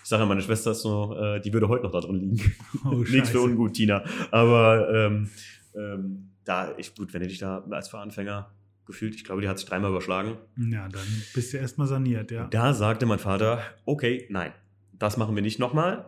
[0.05, 2.55] ich sage ja, meine Schwester ist so, äh, die würde heute noch da drin liegen.
[2.85, 4.05] Oh, Nichts für ungut, Tina.
[4.31, 5.31] Aber ähm,
[5.77, 8.51] ähm, da, ich, gut, wenn du dich da als Fahranfänger
[8.87, 10.37] gefühlt, ich glaube, die hat sich dreimal überschlagen.
[10.57, 12.47] Ja, dann bist du erstmal saniert, ja.
[12.47, 14.53] Da sagte mein Vater, okay, nein,
[14.93, 16.07] das machen wir nicht nochmal.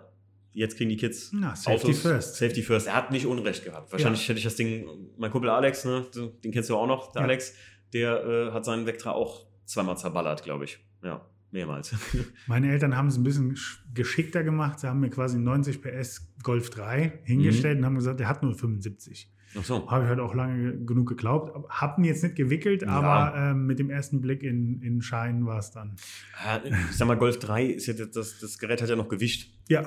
[0.52, 2.36] Jetzt kriegen die Kids Na, Safety first.
[2.36, 2.86] Safety first.
[2.86, 3.92] Er hat nicht Unrecht gehabt.
[3.92, 6.06] Wahrscheinlich hätte ich das Ding, mein Kumpel Alex, ne,
[6.42, 7.26] den kennst du auch noch, der Ja.
[7.28, 7.54] Alex,
[7.92, 10.78] der äh, hat seinen Vectra auch zweimal zerballert, glaube ich.
[11.02, 11.94] Ja, mehrmals.
[12.46, 14.80] Meine Eltern haben es ein bisschen sch- geschickter gemacht.
[14.80, 17.80] Sie haben mir quasi einen 90 PS Golf 3 hingestellt Mhm.
[17.82, 19.30] und haben gesagt, der hat nur 75.
[19.58, 19.90] Ach so.
[19.90, 21.54] Habe ich halt auch lange ge- genug geglaubt.
[21.70, 22.88] Hab ihn jetzt nicht gewickelt, Ja.
[22.88, 25.96] aber ähm, mit dem ersten Blick in, in Schein war es dann.
[26.44, 29.50] Ja, Ich sag mal, Golf 3 ist ja das, das Gerät hat ja noch Gewicht.
[29.68, 29.84] Ja,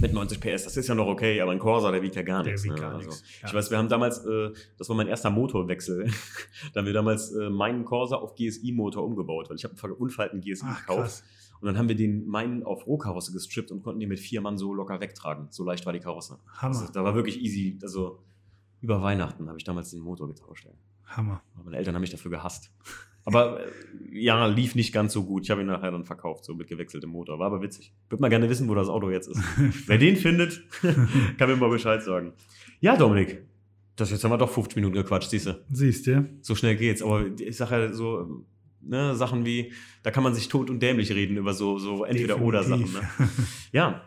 [0.00, 2.42] Mit 90 PS, das ist ja noch okay, aber ein Corsa, der wiegt ja gar
[2.42, 2.64] Der nichts.
[2.64, 2.80] wiegt ne?
[2.80, 3.48] gar also, nichts, ja.
[3.48, 6.06] Ich weiß, wir haben damals, äh, das war mein erster Motorwechsel,
[6.72, 10.40] da haben wir damals äh, meinen Corsa auf GSI-Motor umgebaut, weil ich habe einen verunfallten
[10.40, 11.00] GSI ach gekauft.
[11.00, 11.24] krass.
[11.60, 14.56] Und dann haben wir den meinen auf Rohkarosse gestrippt und konnten den mit vier Mann
[14.56, 15.46] so locker wegtragen.
[15.50, 16.38] So leicht war die Karosse.
[16.56, 16.80] Hammer.
[16.80, 17.78] Also, da war wirklich easy.
[17.82, 18.18] Also
[18.80, 20.66] Über Weihnachten habe ich damals den Motor getauscht.
[20.66, 20.74] Ey.
[21.04, 21.42] Hammer.
[21.64, 22.70] Meine Eltern haben mich dafür gehasst.
[23.24, 23.68] Aber äh,
[24.12, 25.44] ja, lief nicht ganz so gut.
[25.44, 27.38] Ich habe ihn nachher dann verkauft, so mit gewechseltem Motor.
[27.38, 27.92] War aber witzig.
[28.08, 29.40] Würde mal gerne wissen, wo das Auto jetzt ist.
[29.86, 30.62] Wer den findet,
[31.38, 32.32] kann mir mal Bescheid sagen.
[32.80, 33.42] Ja, Dominik,
[33.96, 35.64] das jetzt haben wir doch 50 Minuten gequatscht, siehst du.
[35.70, 36.28] Siehst du?
[36.40, 37.02] So schnell geht's.
[37.02, 38.44] Aber ich sage ja so,
[38.80, 39.72] ne, Sachen wie,
[40.02, 42.92] da kann man sich tot und dämlich reden über so, so Entweder-Oder-Sachen.
[42.92, 43.00] Ne?
[43.72, 44.02] Ja.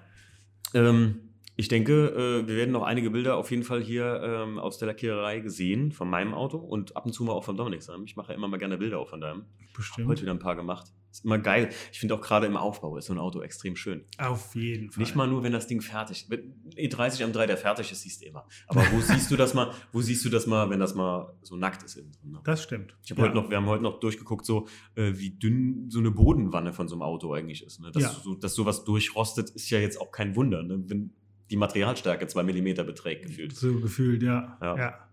[0.73, 1.22] Ähm,
[1.55, 2.09] ich denke,
[2.43, 5.91] äh, wir werden noch einige Bilder auf jeden Fall hier ähm, aus der Lackiererei gesehen
[5.91, 8.01] von meinem Auto und ab und zu mal auch von Dominik sein.
[8.05, 9.45] Ich mache ja immer mal gerne Bilder auch von deinem.
[9.75, 10.07] Bestimmt.
[10.07, 10.91] Heute wieder ein paar gemacht.
[11.11, 11.69] Ist immer geil.
[11.91, 14.03] Ich finde auch gerade im Aufbau ist so ein Auto extrem schön.
[14.17, 15.03] Auf jeden Fall.
[15.03, 16.31] Nicht mal nur, wenn das Ding fertig ist.
[16.75, 18.47] E30 am 3, der fertig ist, siehst du immer.
[18.67, 21.55] Aber wo siehst du das mal, wo siehst du das mal, wenn das mal so
[21.55, 22.31] nackt ist innen drin?
[22.31, 22.39] Ne?
[22.43, 22.97] Das stimmt.
[23.03, 26.09] Ich hab heute noch, wir haben heute noch durchgeguckt, so äh, wie dünn so eine
[26.09, 27.79] Bodenwanne von so einem Auto eigentlich ist.
[27.79, 27.91] Ne?
[27.91, 28.09] Dass, Ja.
[28.09, 30.83] so, dass sowas durchrostet, ist ja jetzt auch kein Wunder, ne?
[30.87, 31.13] wenn
[31.49, 33.55] die Materialstärke 2 mm beträgt, gefühlt.
[33.55, 34.57] So gefühlt, ja.
[34.61, 34.77] Ja.
[34.77, 35.09] ja.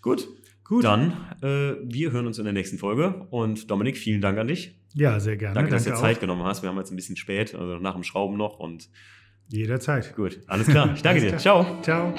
[0.00, 0.28] Gut,
[0.64, 0.84] Gut.
[0.84, 1.12] dann
[1.42, 3.26] äh, wir hören uns in der nächsten Folge.
[3.30, 4.78] Und Dominik, vielen Dank an dich.
[4.94, 5.54] Ja, sehr gerne.
[5.54, 6.00] Danke, dass du dir auch.
[6.00, 6.62] Zeit genommen hast.
[6.62, 8.58] Wir haben jetzt ein bisschen spät, also nach dem Schrauben noch.
[8.58, 8.88] Und
[9.48, 10.14] Jederzeit.
[10.14, 10.92] gut, alles klar.
[10.94, 11.36] Ich danke dir.
[11.38, 11.80] Ciao.
[11.82, 12.14] Ciao.